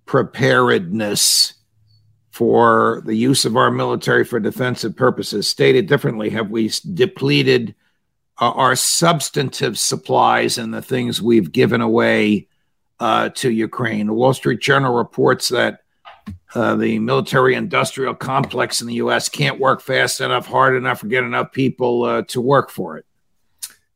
preparedness 0.05 1.53
for 2.31 3.03
the 3.05 3.15
use 3.15 3.45
of 3.45 3.55
our 3.55 3.69
military 3.69 4.25
for 4.25 4.39
defensive 4.39 4.95
purposes? 4.95 5.47
Stated 5.47 5.87
differently, 5.87 6.29
have 6.31 6.49
we 6.49 6.71
depleted 6.93 7.75
uh, 8.39 8.51
our 8.51 8.75
substantive 8.75 9.77
supplies 9.77 10.57
and 10.57 10.73
the 10.73 10.81
things 10.81 11.21
we've 11.21 11.51
given 11.51 11.79
away 11.79 12.47
uh, 12.99 13.29
to 13.29 13.51
Ukraine. 13.51 14.07
The 14.07 14.13
Wall 14.13 14.33
Street 14.33 14.61
Journal 14.61 14.93
reports 14.93 15.49
that 15.49 15.83
uh, 16.53 16.75
the 16.75 16.99
military 16.99 17.55
industrial 17.55 18.13
complex 18.13 18.81
in 18.81 18.87
the 18.87 18.95
U.S. 18.95 19.29
can't 19.29 19.59
work 19.59 19.81
fast 19.81 20.21
enough, 20.21 20.45
hard 20.45 20.75
enough, 20.75 21.03
or 21.03 21.07
get 21.07 21.23
enough 21.23 21.51
people 21.51 22.03
uh, 22.03 22.21
to 22.29 22.41
work 22.41 22.69
for 22.69 22.97
it. 22.97 23.05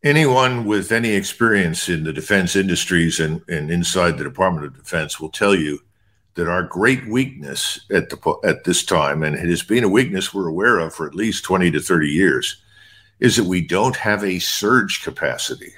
Anyone 0.03 0.65
with 0.65 0.91
any 0.91 1.09
experience 1.09 1.89
in 1.89 2.03
the 2.03 2.13
defense 2.13 2.55
industries 2.55 3.19
and, 3.19 3.41
and 3.47 3.71
inside 3.71 4.17
the 4.17 4.23
Department 4.23 4.65
of 4.65 4.75
Defense 4.75 5.19
will 5.19 5.29
tell 5.29 5.55
you 5.55 5.79
that 6.35 6.47
our 6.47 6.63
great 6.63 7.07
weakness 7.07 7.79
at 7.91 8.09
the 8.09 8.35
at 8.43 8.63
this 8.65 8.83
time, 8.83 9.23
and 9.23 9.35
it 9.35 9.49
has 9.49 9.63
been 9.63 9.83
a 9.83 9.89
weakness 9.89 10.33
we're 10.33 10.47
aware 10.47 10.79
of 10.79 10.93
for 10.93 11.07
at 11.07 11.15
least 11.15 11.43
20 11.45 11.71
to 11.71 11.79
30 11.79 12.07
years, 12.07 12.61
is 13.19 13.37
that 13.37 13.45
we 13.45 13.61
don't 13.61 13.95
have 13.95 14.23
a 14.23 14.39
surge 14.39 15.03
capacity. 15.03 15.73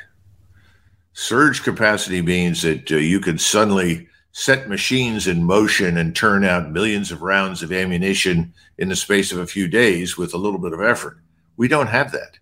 Surge 1.13 1.63
capacity 1.63 2.21
means 2.21 2.61
that 2.61 2.91
uh, 2.91 2.95
you 2.95 3.19
can 3.19 3.37
suddenly 3.37 4.07
set 4.31 4.69
machines 4.69 5.27
in 5.27 5.43
motion 5.43 5.97
and 5.97 6.15
turn 6.15 6.43
out 6.43 6.71
millions 6.71 7.11
of 7.11 7.23
rounds 7.23 7.63
of 7.63 7.71
ammunition 7.71 8.53
in 8.77 8.89
the 8.89 8.95
space 8.95 9.31
of 9.31 9.39
a 9.39 9.47
few 9.47 9.67
days 9.67 10.17
with 10.17 10.33
a 10.33 10.37
little 10.37 10.59
bit 10.59 10.73
of 10.73 10.81
effort. 10.81 11.17
We 11.55 11.67
don't 11.67 11.87
have 11.87 12.11
that 12.11 12.37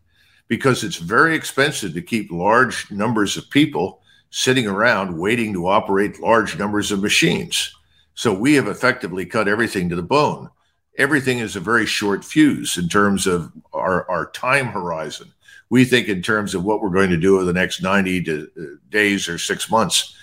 because 0.47 0.83
it's 0.83 0.97
very 0.97 1.35
expensive 1.35 1.93
to 1.93 2.01
keep 2.01 2.31
large 2.31 2.89
numbers 2.91 3.37
of 3.37 3.49
people 3.49 4.01
sitting 4.29 4.67
around 4.67 5.17
waiting 5.17 5.53
to 5.53 5.67
operate 5.67 6.19
large 6.19 6.57
numbers 6.57 6.91
of 6.91 7.01
machines. 7.01 7.74
So 8.15 8.33
we 8.33 8.55
have 8.55 8.67
effectively 8.67 9.25
cut 9.25 9.47
everything 9.47 9.89
to 9.89 9.95
the 9.95 10.03
bone 10.03 10.49
everything 10.97 11.39
is 11.39 11.55
a 11.55 11.61
very 11.61 11.85
short 11.85 12.23
fuse 12.23 12.77
in 12.77 12.87
terms 12.87 13.27
of 13.27 13.51
our, 13.73 14.09
our 14.09 14.31
time 14.31 14.67
horizon. 14.67 15.33
We 15.69 15.85
think 15.85 16.07
in 16.07 16.21
terms 16.21 16.55
of 16.55 16.63
what 16.63 16.81
we're 16.81 16.89
going 16.89 17.09
to 17.09 17.17
do 17.17 17.35
over 17.35 17.45
the 17.45 17.53
next 17.53 17.81
90 17.81 18.23
to, 18.23 18.51
uh, 18.57 18.63
days 18.89 19.27
or 19.27 19.37
six 19.37 19.69
months. 19.69 20.15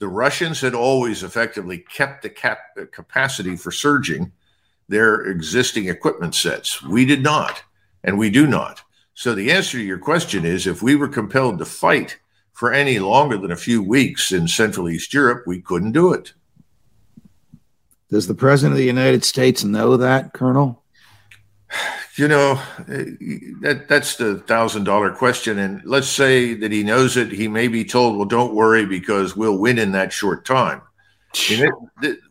The 0.00 0.08
Russians 0.08 0.60
had 0.60 0.74
always 0.74 1.22
effectively 1.22 1.78
kept 1.78 2.22
the 2.22 2.30
cap- 2.30 2.76
uh, 2.80 2.84
capacity 2.92 3.56
for 3.56 3.70
surging 3.70 4.32
their 4.88 5.22
existing 5.22 5.88
equipment 5.88 6.34
sets. 6.34 6.82
We 6.82 7.04
did 7.04 7.22
not, 7.22 7.62
and 8.04 8.18
we 8.18 8.30
do 8.30 8.46
not. 8.46 8.82
So 9.14 9.34
the 9.34 9.50
answer 9.50 9.78
to 9.78 9.84
your 9.84 9.98
question 9.98 10.44
is 10.44 10.66
if 10.66 10.82
we 10.82 10.94
were 10.94 11.08
compelled 11.08 11.58
to 11.58 11.64
fight 11.64 12.18
for 12.52 12.72
any 12.72 12.98
longer 12.98 13.36
than 13.36 13.50
a 13.50 13.56
few 13.56 13.82
weeks 13.82 14.32
in 14.32 14.48
Central 14.48 14.88
East 14.88 15.12
Europe, 15.12 15.44
we 15.46 15.60
couldn't 15.60 15.92
do 15.92 16.12
it. 16.12 16.32
Does 18.10 18.26
the 18.26 18.34
president 18.34 18.72
of 18.72 18.78
the 18.78 18.84
United 18.84 19.24
States 19.24 19.64
know 19.64 19.96
that, 19.98 20.32
Colonel? 20.32 20.82
You 22.16 22.26
know, 22.26 22.54
that 22.86 23.86
that's 23.88 24.16
the 24.16 24.38
thousand 24.40 24.84
dollar 24.84 25.10
question. 25.10 25.58
And 25.58 25.82
let's 25.84 26.08
say 26.08 26.54
that 26.54 26.72
he 26.72 26.82
knows 26.82 27.16
it. 27.16 27.30
He 27.30 27.46
may 27.46 27.68
be 27.68 27.84
told, 27.84 28.16
"Well, 28.16 28.26
don't 28.26 28.54
worry, 28.54 28.86
because 28.86 29.36
we'll 29.36 29.58
win 29.58 29.78
in 29.78 29.92
that 29.92 30.12
short 30.12 30.44
time." 30.44 30.82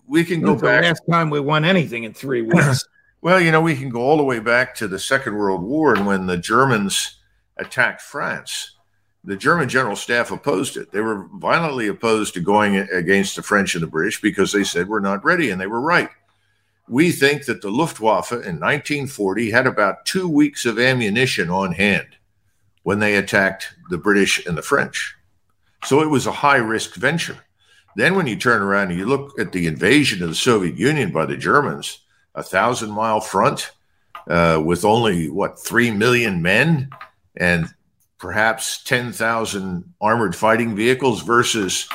we 0.08 0.24
can 0.24 0.42
go 0.42 0.56
back. 0.56 0.84
last 0.84 1.04
time 1.10 1.30
we 1.30 1.40
won 1.40 1.64
anything 1.64 2.04
in 2.04 2.14
three 2.14 2.42
weeks. 2.42 2.86
well, 3.22 3.40
you 3.40 3.52
know, 3.52 3.62
we 3.62 3.76
can 3.76 3.90
go 3.90 4.02
all 4.02 4.18
the 4.18 4.24
way 4.24 4.40
back 4.40 4.74
to 4.76 4.88
the 4.88 5.00
Second 5.00 5.36
World 5.36 5.62
War 5.62 5.94
and 5.94 6.06
when 6.08 6.26
the 6.26 6.38
Germans 6.38 7.20
attacked 7.58 8.02
France 8.02 8.77
the 9.24 9.36
German 9.36 9.68
general 9.68 9.96
staff 9.96 10.32
opposed 10.32 10.78
it. 10.78 10.92
They 10.92 11.02
were 11.02 11.28
violently 11.34 11.88
opposed 11.88 12.34
to 12.36 12.40
going 12.40 12.78
against 12.78 13.36
the 13.36 13.44
French 13.44 13.76
and 13.76 13.84
the 13.84 13.88
British 13.88 14.22
because 14.22 14.52
they 14.52 14.64
said 14.64 14.88
we're 14.88 15.00
not 15.00 15.26
ready, 15.26 15.50
and 15.50 15.60
they 15.60 15.68
were 15.68 15.82
right. 15.82 16.10
We 16.88 17.12
think 17.12 17.46
that 17.46 17.62
the 17.62 17.70
Luftwaffe 17.70 18.32
in 18.32 18.60
1940 18.60 19.52
had 19.52 19.68
about 19.68 20.06
two 20.06 20.30
weeks 20.30 20.66
of 20.66 20.80
ammunition 20.80 21.50
on 21.50 21.74
hand 21.74 22.08
when 22.84 23.00
they 23.00 23.16
attacked 23.16 23.76
the 23.90 23.98
British 23.98 24.46
and 24.46 24.58
the 24.58 24.62
French. 24.62 25.14
So 25.84 26.02
it 26.02 26.10
was 26.10 26.26
a 26.26 26.32
high 26.32 26.58
risk 26.58 26.96
venture. 26.96 27.38
Then, 27.98 28.16
when 28.16 28.28
you 28.28 28.36
turn 28.36 28.62
around 28.62 28.92
and 28.92 29.00
you 29.00 29.06
look 29.06 29.38
at 29.40 29.52
the 29.52 29.68
invasion 29.68 30.24
of 30.24 30.30
the 30.30 30.36
Soviet 30.36 30.78
Union 30.78 31.12
by 31.12 31.26
the 31.26 31.36
Germans, 31.36 32.00
a 32.36 32.44
thousand 32.44 32.92
mile 32.92 33.20
front 33.20 33.72
uh, 34.30 34.62
with 34.64 34.86
only, 34.86 35.30
what, 35.30 35.60
three 35.60 35.92
million 35.92 36.42
men 36.42 36.90
and 37.36 37.74
perhaps 38.18 38.84
10,000 38.84 39.94
armored 40.02 40.36
fighting 40.36 40.76
vehicles 40.76 41.22
versus 41.22 41.88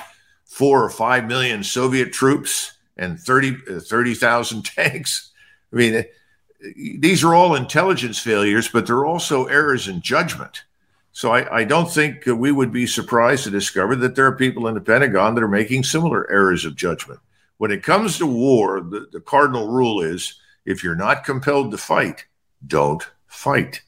four 0.44 0.84
or 0.84 0.90
five 0.90 1.26
million 1.26 1.64
Soviet 1.64 2.12
troops 2.12 2.72
and 2.96 3.18
30,000 3.18 3.82
30, 3.82 4.20
uh, 4.20 4.62
tanks. 4.64 5.30
I 5.72 5.76
mean, 5.76 5.94
eh, 5.94 6.02
these 6.98 7.24
are 7.24 7.34
all 7.34 7.54
intelligence 7.54 8.18
failures, 8.18 8.68
but 8.68 8.86
they're 8.86 9.04
also 9.04 9.46
errors 9.46 9.88
in 9.88 10.00
judgment. 10.00 10.64
So 11.12 11.32
I, 11.32 11.58
I, 11.58 11.64
don't 11.64 11.90
think 11.90 12.24
we 12.24 12.52
would 12.52 12.72
be 12.72 12.86
surprised 12.86 13.44
to 13.44 13.50
discover 13.50 13.96
that 13.96 14.14
there 14.14 14.26
are 14.26 14.36
people 14.36 14.66
in 14.66 14.74
the 14.74 14.80
Pentagon 14.80 15.34
that 15.34 15.42
are 15.42 15.48
making 15.48 15.82
similar 15.84 16.30
errors 16.30 16.64
of 16.64 16.74
judgment. 16.74 17.20
When 17.58 17.70
it 17.70 17.82
comes 17.82 18.16
to 18.18 18.26
war, 18.26 18.80
the, 18.80 19.08
the 19.12 19.20
cardinal 19.20 19.68
rule 19.68 20.00
is 20.00 20.40
if 20.64 20.82
you're 20.82 20.94
not 20.94 21.24
compelled 21.24 21.70
to 21.72 21.78
fight, 21.78 22.24
don't 22.66 23.06
fight. 23.26 23.82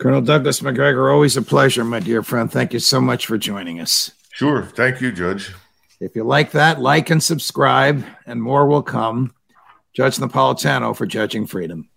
Colonel 0.00 0.22
Douglas 0.22 0.62
Macgregor, 0.62 1.10
always 1.10 1.36
a 1.36 1.42
pleasure, 1.42 1.84
my 1.84 2.00
dear 2.00 2.22
friend. 2.22 2.50
Thank 2.50 2.72
you 2.72 2.78
so 2.78 3.02
much 3.02 3.26
for 3.26 3.36
joining 3.36 3.80
us. 3.80 4.12
Sure. 4.32 4.62
Thank 4.62 5.02
you, 5.02 5.12
Judge. 5.12 5.52
If 6.00 6.16
you 6.16 6.24
like 6.24 6.52
that, 6.52 6.80
like 6.80 7.10
and 7.10 7.22
subscribe, 7.22 8.02
and 8.24 8.42
more 8.42 8.66
will 8.66 8.82
come. 8.82 9.34
Judge 9.92 10.16
Napolitano 10.16 10.96
for 10.96 11.04
Judging 11.04 11.46
Freedom. 11.46 11.89